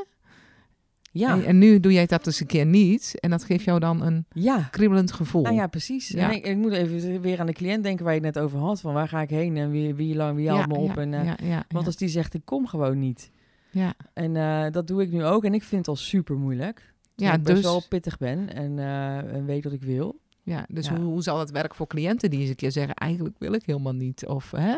Ja, 1.12 1.32
En, 1.34 1.44
en 1.44 1.58
nu 1.58 1.80
doe 1.80 1.92
jij 1.92 2.06
dat 2.06 2.24
dus 2.24 2.40
een 2.40 2.46
keer 2.46 2.66
niet 2.66 3.20
en 3.20 3.30
dat 3.30 3.44
geeft 3.44 3.64
jou 3.64 3.78
dan 3.78 4.02
een 4.02 4.26
ja. 4.32 4.68
kriebelend 4.70 5.12
gevoel. 5.12 5.42
Nou 5.42 5.54
ja, 5.54 5.66
precies. 5.66 6.08
Ja. 6.08 6.30
En 6.30 6.36
ik, 6.36 6.46
ik 6.46 6.56
moet 6.56 6.72
even 6.72 7.20
weer 7.20 7.40
aan 7.40 7.46
de 7.46 7.52
cliënt 7.52 7.82
denken 7.82 8.04
waar 8.04 8.14
je 8.14 8.20
het 8.24 8.34
net 8.34 8.44
over 8.44 8.58
had. 8.58 8.80
Van 8.80 8.94
waar 8.94 9.08
ga 9.08 9.20
ik 9.20 9.30
heen 9.30 9.56
en 9.56 9.70
wie, 9.70 9.94
wie, 9.94 10.14
lang, 10.14 10.36
wie 10.36 10.50
haalt 10.50 10.68
me 10.68 10.74
op. 10.74 10.96
en, 10.96 11.14
eh, 11.14 11.24
ja, 11.24 11.36
ja, 11.42 11.64
Want 11.68 11.86
als 11.86 11.96
die 11.96 12.08
zegt, 12.08 12.34
ik 12.34 12.44
kom 12.44 12.66
gewoon 12.66 12.98
niet. 12.98 13.30
ja. 13.70 13.94
En 14.12 14.36
eh, 14.36 14.70
dat 14.70 14.86
doe 14.86 15.02
ik 15.02 15.12
nu 15.12 15.24
ook. 15.24 15.44
En 15.44 15.54
ik 15.54 15.62
vind 15.62 15.80
het 15.86 15.88
al 15.88 15.96
super 15.96 16.36
moeilijk. 16.36 16.94
Ja, 17.16 17.32
ik 17.32 17.42
best 17.42 17.54
dus- 17.54 17.64
wel 17.64 17.82
pittig 17.88 18.18
ben 18.18 18.54
en, 18.54 18.78
eh, 18.78 19.16
en 19.16 19.44
weet 19.44 19.64
wat 19.64 19.72
ik 19.72 19.82
wil. 19.82 20.20
Ja, 20.42 20.66
dus 20.68 20.86
Ja. 20.86 20.96
Hoe, 20.96 21.04
hoe 21.04 21.22
zal 21.22 21.36
dat 21.36 21.50
werken 21.50 21.76
voor 21.76 21.86
cliënten 21.86 22.30
die 22.30 22.40
eens 22.40 22.48
een 22.48 22.54
keer 22.56 22.72
zeggen, 22.72 22.94
eigenlijk 22.94 23.34
wil 23.38 23.52
ik 23.52 23.62
helemaal 23.64 23.92
niet? 23.94 24.26
Of, 24.26 24.50
hè? 24.50 24.76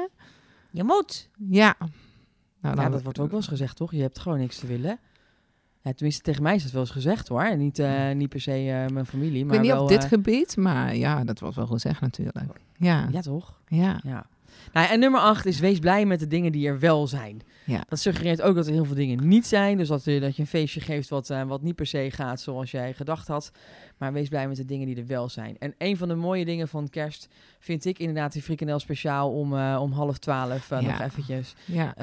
Je 0.71 0.85
moet. 0.85 1.29
Ja. 1.49 1.77
Nou, 2.61 2.81
Ja, 2.81 2.89
dat 2.89 3.03
wordt 3.03 3.19
ook 3.19 3.29
wel 3.31 3.39
eens 3.39 3.49
gezegd, 3.49 3.77
toch? 3.77 3.91
Je 3.93 4.01
hebt 4.01 4.19
gewoon 4.19 4.39
niks 4.39 4.59
te 4.59 4.67
willen. 4.67 4.99
Ja, 5.83 5.93
tenminste, 5.93 6.23
tegen 6.23 6.43
mij 6.43 6.55
is 6.55 6.63
dat 6.63 6.73
wel 6.73 6.81
eens 6.81 6.91
gezegd, 6.91 7.29
hoor. 7.29 7.57
Niet, 7.57 7.79
eh, 7.79 8.11
niet 8.15 8.29
per 8.29 8.41
se 8.41 8.51
eh, 8.51 8.87
mijn 8.93 9.07
familie, 9.07 9.39
Ik 9.39 9.45
maar 9.45 9.53
weet 9.53 9.61
niet 9.65 9.73
wel... 9.73 9.83
op 9.83 9.89
dit 9.89 10.03
eh, 10.03 10.09
gebied, 10.09 10.57
maar 10.57 10.97
ja, 10.97 11.25
dat 11.25 11.41
wordt 11.41 11.57
wel 11.57 11.67
gezegd 11.67 12.01
natuurlijk. 12.01 12.61
Ja, 12.77 13.09
ja, 13.11 13.21
toch? 13.21 13.61
ja. 13.67 14.01
Ja. 14.03 14.27
Nou, 14.73 14.89
en 14.91 14.99
nummer 15.01 15.21
acht 15.21 15.47
is 15.47 15.59
wees 15.61 15.79
blij 15.79 16.07
met 16.07 16.19
de 16.21 16.27
dingen 16.27 16.53
die 16.53 16.69
er 16.69 16.79
wel 16.79 17.07
zijn. 17.07 17.41
Ja. 17.67 17.85
Dat 17.89 17.99
suggereert 17.99 18.43
ook 18.43 18.55
dat 18.55 18.67
er 18.67 18.73
heel 18.73 18.85
veel 18.85 18.95
dingen 18.95 19.29
niet 19.29 19.47
zijn. 19.47 19.77
Dus 19.77 19.89
dat, 19.89 20.05
je- 20.05 20.21
dat 20.21 20.37
je 20.37 20.43
een 20.43 20.49
feestje 20.49 20.81
geeft 20.81 21.09
wat, 21.09 21.31
eh, 21.31 21.43
wat 21.43 21.63
niet 21.63 21.75
per 21.75 21.87
se 21.87 22.11
gaat 22.11 22.41
zoals 22.41 22.71
jij 22.71 22.93
gedacht 22.95 23.29
had. 23.29 23.51
Maar 23.99 24.13
wees 24.13 24.29
blij 24.29 24.49
met 24.49 24.57
de 24.57 24.65
dingen 24.65 24.87
die 24.87 24.97
er 24.97 25.07
wel 25.07 25.29
zijn. 25.29 25.57
En 25.59 25.75
een 25.79 25.97
van 25.97 26.09
de 26.09 26.15
mooie 26.15 26.45
dingen 26.45 26.69
van 26.69 26.89
kerst 26.89 27.29
vind 27.59 27.85
ik 27.85 27.99
inderdaad 27.99 28.33
die 28.33 28.43
frikandel 28.43 28.79
speciaal 28.79 29.31
om, 29.33 29.57
eh, 29.57 29.79
om 29.81 29.93
half 29.93 30.19
twaalf 30.19 30.71
eh, 30.71 30.81
Ja. 30.81 30.87
nog 30.91 31.01
eventjes. 31.01 31.55
ja. 31.65 31.95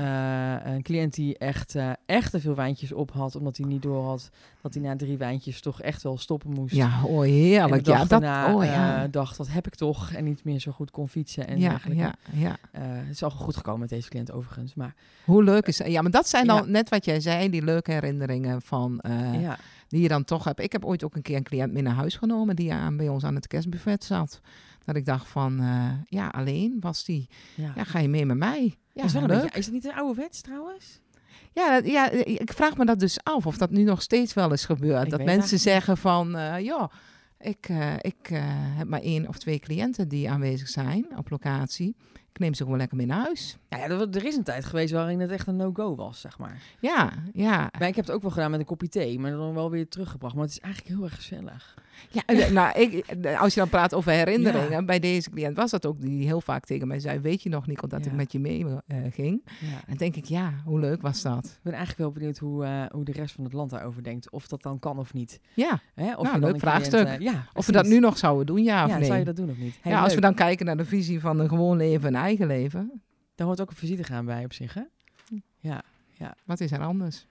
Eh, 0.66 0.74
een 0.74 0.82
cliënt 0.82 1.14
die 1.14 1.38
echt, 1.38 1.76
eh, 1.76 1.92
echt 2.06 2.32
te 2.32 2.40
veel 2.40 2.56
wijntjes 2.56 2.92
op 2.92 3.12
had, 3.12 3.36
omdat 3.36 3.58
hij 3.58 3.66
niet 3.68 3.82
door 3.82 4.04
had 4.06 4.30
dat 4.62 4.74
hij 4.74 4.84
na 4.84 4.96
drie 4.96 5.18
wijntjes 5.18 5.62
toch 5.62 5.82
echt 5.82 6.04
wel 6.04 6.18
stoppen 6.18 6.50
moest. 6.52 6.76
Ja, 6.76 7.04
oh 7.06 7.24
En 7.26 7.32
heerlijk. 7.32 7.84
de 7.86 7.92
dag 7.92 8.02
Ja, 8.02 8.06
dat, 8.06 8.10
daarna, 8.22 8.56
oh 8.56 8.64
ja. 8.64 9.04
eh, 9.04 9.12
dacht, 9.12 9.38
wat 9.38 9.48
heb 9.52 9.68
ik 9.68 9.76
toch? 9.76 10.12
En 10.12 10.24
niet 10.24 10.44
meer 10.44 10.60
zo 10.60 10.72
goed 10.72 10.92
kon 10.92 11.10
fietsen 11.10 11.48
en 11.48 11.60
ja, 11.60 11.80
ja, 11.94 12.16
ja. 12.42 12.58
Eh, 12.72 12.82
het 12.84 13.10
is 13.10 13.24
al 13.24 13.30
goed 13.30 13.56
gekomen 13.56 13.80
met 13.80 13.90
deze 13.90 14.10
cliënt 14.10 14.32
overigens. 14.32 14.74
Maar 14.74 14.94
Hoe 15.26 15.44
leuk 15.44 15.68
is 15.68 15.78
dat? 15.78 15.88
Ja, 15.88 16.02
maar 16.02 16.12
dat 16.12 16.28
zijn 16.30 16.48
dan 16.48 16.56
Ja. 16.66 16.72
net 16.72 16.90
wat 16.90 17.06
jij 17.06 17.20
zei, 17.20 17.50
die 17.50 17.64
leuke 17.64 17.92
herinneringen 17.92 18.62
van, 18.62 19.00
eh, 19.00 19.42
ja, 19.42 19.58
die 19.88 20.02
je 20.02 20.08
dan 20.08 20.24
toch 20.24 20.44
hebt. 20.44 20.60
Ik 20.60 20.72
heb 20.72 20.86
ooit 20.86 21.04
ook 21.04 21.16
een 21.16 21.22
keer 21.22 21.36
een 21.36 21.44
cliënt 21.44 21.74
mee 21.74 21.84
naar 21.84 21.94
huis 21.96 22.16
genomen 22.16 22.56
die 22.56 22.74
aan, 22.74 22.98
bij 22.98 23.08
ons 23.10 23.24
aan 23.24 23.36
het 23.36 23.48
kerstbuffet 23.48 24.04
zat. 24.04 24.40
Dat 24.86 24.96
ik 24.96 25.06
dacht 25.06 25.28
van, 25.28 25.60
eh, 25.60 25.90
ja, 26.08 26.28
alleen 26.28 26.78
was 26.80 27.06
die. 27.06 27.30
ja. 27.56 27.72
Ja, 27.76 27.84
ga 27.84 28.00
je 28.00 28.10
mee 28.10 28.26
met 28.26 28.38
mij? 28.38 28.64
Ja, 28.94 29.02
Dat 29.02 29.06
is, 29.06 29.14
wel 29.14 29.26
leuk. 29.26 29.42
beetje, 29.42 29.58
is 29.60 29.66
het 29.66 29.74
niet 29.74 29.86
een 29.86 29.94
oude 29.94 30.22
wets 30.22 30.42
trouwens? 30.42 31.00
Ja, 31.54 31.82
ja, 31.84 32.10
ik 32.12 32.54
vraag 32.54 32.78
me 32.78 32.86
dat 32.86 33.00
dus 33.00 33.24
af 33.24 33.46
of 33.46 33.58
dat 33.58 33.70
nu 33.72 33.84
nog 33.84 34.02
steeds 34.02 34.34
wel 34.34 34.52
eens 34.52 34.66
gebeurt. 34.66 35.04
Ik 35.04 35.10
dat 35.10 35.24
mensen 35.24 35.60
zeggen 35.60 35.98
van, 35.98 36.36
eh, 36.36 36.60
ja, 36.60 36.92
ik, 37.40 37.70
ik 38.02 38.30
heb 38.78 38.88
maar 38.88 39.02
één 39.02 39.28
of 39.28 39.38
twee 39.38 39.60
cliënten 39.60 40.08
die 40.08 40.30
aanwezig 40.30 40.68
zijn 40.68 41.06
op 41.18 41.30
locatie. 41.30 41.96
Ik 42.34 42.40
neem 42.40 42.54
ze 42.54 42.64
gewoon 42.64 42.78
lekker 42.78 42.98
mee 42.98 43.06
naar 43.06 43.24
huis. 43.24 43.58
Nou 43.70 43.84
ja, 43.84 44.08
er, 44.12 44.26
is 44.26 44.36
een 44.36 44.44
tijd 44.44 44.66
geweest 44.66 44.94
waarin 44.94 45.20
het 45.20 45.32
echt 45.32 45.48
een 45.48 45.56
no-go 45.56 45.96
was, 45.96 46.22
zeg 46.22 46.38
maar. 46.38 46.62
Ja, 46.80 47.12
ja. 47.34 47.70
Maar 47.80 47.88
ik 47.88 47.96
heb 47.96 48.06
het 48.06 48.12
ook 48.16 48.22
wel 48.22 48.32
gedaan 48.32 48.52
met 48.52 48.60
een 48.60 48.66
kopje 48.66 48.90
thee, 48.90 49.20
maar 49.20 49.32
dan 49.32 49.54
wel 49.54 49.70
weer 49.70 49.88
teruggebracht. 49.88 50.34
Maar 50.36 50.44
het 50.44 50.52
is 50.54 50.60
eigenlijk 50.60 50.96
heel 50.96 51.04
erg 51.06 51.16
gezellig. 51.16 51.76
ja 52.10 52.22
eh, 52.26 52.50
nou, 52.50 52.80
ik, 52.80 53.06
als 53.40 53.54
je 53.54 53.60
dan 53.60 53.70
praat 53.70 53.94
over 53.94 54.12
herinneringen, 54.12 54.86
bij 54.86 55.00
deze 55.00 55.30
cliënt 55.30 55.56
was 55.58 55.72
dat 55.72 55.86
ook 55.86 56.02
die 56.02 56.26
heel 56.26 56.42
vaak 56.42 56.66
tegen 56.66 56.88
mij 56.88 57.00
zei, 57.00 57.20
weet 57.20 57.44
je 57.44 57.50
nog 57.50 57.68
niet 57.68 57.80
dat 57.90 58.06
Ja. 58.06 58.12
ik 58.12 58.18
met 58.18 58.32
je 58.32 58.40
mee 58.40 58.66
eh, 58.88 58.98
ging? 59.12 59.42
Ja. 59.60 59.82
En 59.88 59.98
denk 59.98 60.16
ik, 60.16 60.26
ja, 60.26 60.54
hoe 60.66 60.80
leuk 60.80 61.02
was 61.02 61.22
dat? 61.22 61.46
Ik 61.46 61.60
ben 61.64 61.74
eigenlijk 61.74 62.02
wel 62.02 62.12
benieuwd 62.12 62.38
hoe, 62.38 62.66
eh, 62.66 62.84
hoe 62.92 63.04
de 63.06 63.12
rest 63.12 63.36
van 63.36 63.44
het 63.44 63.54
land 63.54 63.70
daarover 63.70 64.04
denkt. 64.04 64.30
Of 64.32 64.48
dat 64.48 64.62
dan 64.64 64.80
kan 64.80 64.98
of 65.00 65.14
niet. 65.14 65.40
Ja, 65.54 65.80
Hè? 65.96 66.16
Of 66.16 66.24
Nou, 66.28 66.40
leuk 66.40 66.60
vraagstuk. 66.60 67.20
ja, 67.20 67.46
of 67.54 67.66
we 67.66 67.72
dat 67.72 67.86
nu 67.86 68.00
nog 68.00 68.18
zouden 68.18 68.46
doen, 68.46 68.64
ja 68.64 68.84
of 68.84 68.90
Ja, 68.90 68.98
nee? 68.98 69.06
zou 69.06 69.20
je 69.20 69.26
dat 69.26 69.36
doen 69.36 69.50
of 69.50 69.58
niet? 69.58 69.80
Ja, 69.84 70.02
als 70.02 70.16
we 70.16 70.22
dan 70.22 70.34
kijken 70.34 70.66
naar 70.66 70.78
de 70.78 70.86
visie 70.86 71.20
van 71.20 71.40
een 71.40 71.50
gewoon 71.50 71.78
leven 71.78 72.08
en 72.08 72.16
eigen 72.22 72.48
leven, 72.48 73.02
Daar 73.36 73.48
hoort 73.48 73.62
ook 73.62 73.70
een 73.70 73.76
visite 73.76 74.04
gaan 74.04 74.26
bij 74.26 74.44
op 74.44 74.54
zich, 74.54 74.74
hè? 74.74 74.82
Ja. 75.60 75.84
wat 76.46 76.60
is 76.60 76.72
er 76.72 76.80
anders? 76.80 77.26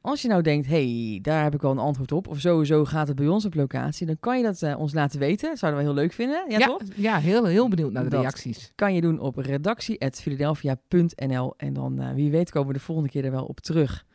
Als 0.00 0.22
je 0.22 0.28
nou 0.28 0.42
denkt, 0.42 0.66
hey, 0.66 1.18
daar 1.22 1.42
heb 1.42 1.54
ik 1.54 1.60
wel 1.60 1.70
een 1.70 1.78
antwoord 1.78 2.12
op. 2.12 2.28
Of 2.28 2.40
sowieso 2.40 2.84
gaat 2.84 3.08
het 3.08 3.16
bij 3.16 3.28
ons 3.28 3.44
op 3.44 3.54
locatie. 3.54 4.06
Dan 4.06 4.16
kan 4.20 4.38
je 4.38 4.44
dat 4.44 4.62
eh, 4.62 4.78
ons 4.78 4.92
laten 4.92 5.18
weten. 5.18 5.56
Zouden 5.56 5.80
we 5.80 5.86
heel 5.86 5.96
leuk 5.96 6.12
vinden. 6.12 6.44
Ja, 6.48 6.66
toch? 6.66 6.82
ja 6.94 7.18
heel, 7.18 7.44
heel 7.44 7.68
benieuwd 7.68 7.92
naar 7.92 8.04
de 8.04 8.08
Dat. 8.08 8.20
reacties. 8.20 8.72
Kan 8.74 8.94
je 8.94 9.00
doen 9.00 9.20
op 9.20 9.36
redactie.philadelphia.nl. 9.36 11.54
En 11.56 11.72
dan, 11.72 12.00
eh, 12.00 12.14
wie 12.14 12.30
weet, 12.30 12.50
komen 12.50 12.68
we 12.68 12.74
de 12.74 12.80
volgende 12.80 13.10
keer 13.10 13.24
er 13.24 13.30
wel 13.30 13.44
op 13.44 13.60
terug. 13.60 14.06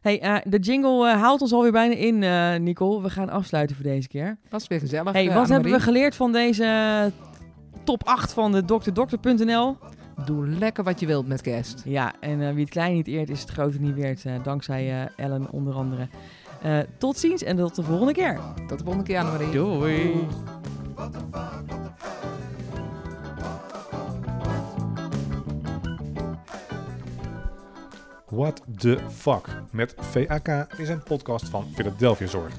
Hey, 0.00 0.20
eh, 0.20 0.36
de 0.44 0.58
jingle 0.58 1.06
haalt 1.06 1.40
ons 1.40 1.52
alweer 1.52 1.72
bijna 1.72 1.94
in, 1.94 2.18
Nicole. 2.62 3.02
We 3.02 3.10
gaan 3.10 3.28
afsluiten 3.28 3.76
voor 3.76 3.84
deze 3.84 4.08
keer. 4.08 4.38
Was 4.48 4.66
weer 4.66 4.80
gezellig. 4.80 5.12
Hey, 5.12 5.32
wat 5.32 5.48
hebben 5.48 5.72
we 5.72 5.80
geleerd 5.80 6.14
van 6.14 6.32
deze 6.32 6.64
top 7.86 8.04
8 8.04 8.32
van 8.32 8.52
de 8.52 8.64
dokterdokter.nl? 8.64 9.76
Doe 10.24 10.46
lekker 10.48 10.84
wat 10.84 11.00
je 11.00 11.06
wilt 11.06 11.26
met 11.26 11.40
kerst. 11.40 11.82
Ja, 11.84 12.12
en 12.20 12.40
eh, 12.48 12.52
wie 12.52 12.60
het 12.60 12.70
klein 12.70 12.94
niet 12.94 13.06
eert, 13.06 13.28
is 13.30 13.40
het 13.40 13.50
grote 13.50 13.80
niet 13.80 13.94
weert. 13.94 14.24
eh, 14.24 14.32
dankzij 14.42 15.02
eh, 15.02 15.24
Ellen 15.24 15.50
onder 15.50 15.74
andere. 15.74 16.08
Eh, 16.62 16.78
tot 16.98 17.18
ziens 17.18 17.42
en 17.42 17.56
tot 17.56 17.74
de 17.74 17.82
volgende 17.82 18.12
keer. 18.12 18.40
Tot 18.66 18.78
de 18.78 18.84
volgende 18.84 19.06
keer, 19.08 19.18
Annemarie. 19.18 19.50
Doei. 19.50 20.26
What 28.30 28.62
the 28.78 28.98
fuck 29.10 29.48
met 29.72 29.94
VAK 29.98 30.48
is 30.76 30.88
een 30.88 31.02
podcast 31.02 31.48
van 31.48 31.64
Philadelphia 31.74 32.26
Zorg. 32.26 32.52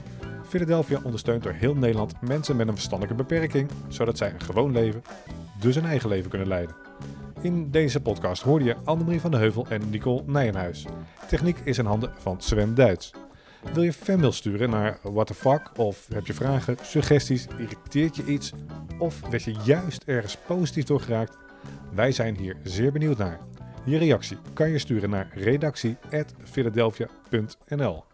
Philadelphia 0.48 1.00
ondersteunt 1.04 1.44
door 1.44 1.52
heel 1.52 1.76
Nederland 1.76 2.22
mensen 2.22 2.56
met 2.56 2.68
een 2.68 2.74
verstandelijke 2.74 3.24
beperking, 3.24 3.70
zodat 3.88 4.18
zij 4.18 4.34
een 4.34 4.42
gewoon 4.42 4.72
leven, 4.72 5.02
dus 5.60 5.76
een 5.76 5.86
eigen 5.86 6.10
leven 6.10 6.30
kunnen 6.30 6.48
leiden. 6.48 6.76
In 7.42 7.72
deze 7.72 8.02
podcast 8.02 8.42
hoorde 8.42 8.66
je 8.66 8.76
Annemarie 8.84 9.22
van 9.22 9.32
de 9.32 9.38
Heuvel 9.38 9.66
en 9.70 9.90
Nicole 9.90 10.24
Nijenhuis. 10.26 10.86
Techniek 11.28 11.58
is 11.64 11.78
in 11.78 11.86
handen 11.86 12.14
van 12.18 12.42
Sven 12.42 12.76
Duits. 12.76 13.12
Wil 13.74 13.84
je 13.84 13.94
fanmail 13.94 14.32
sturen 14.32 14.70
naar 14.70 15.00
what 15.02 15.28
the 15.28 15.34
fuck 15.34 15.72
of 15.78 16.08
heb 16.14 16.28
je 16.28 16.34
vragen, 16.34 16.78
suggesties, 16.82 17.48
irriteert 17.58 18.16
je 18.16 18.26
iets 18.26 18.54
of 19.00 19.30
werd 19.30 19.44
je 19.44 19.56
juist 19.64 20.04
ergens 20.06 20.38
positief 20.48 20.84
door 20.84 21.02
geraakt? 21.02 21.38
Wij 21.94 22.12
zijn 22.12 22.38
hier 22.38 22.58
zeer 22.64 22.92
benieuwd 22.92 23.18
naar. 23.18 23.40
Je 23.86 23.98
reactie 23.98 24.38
kan 24.54 24.70
je 24.70 24.80
sturen 24.80 25.10
naar 25.10 25.32
redactie.philadelphia.nl 25.34 28.07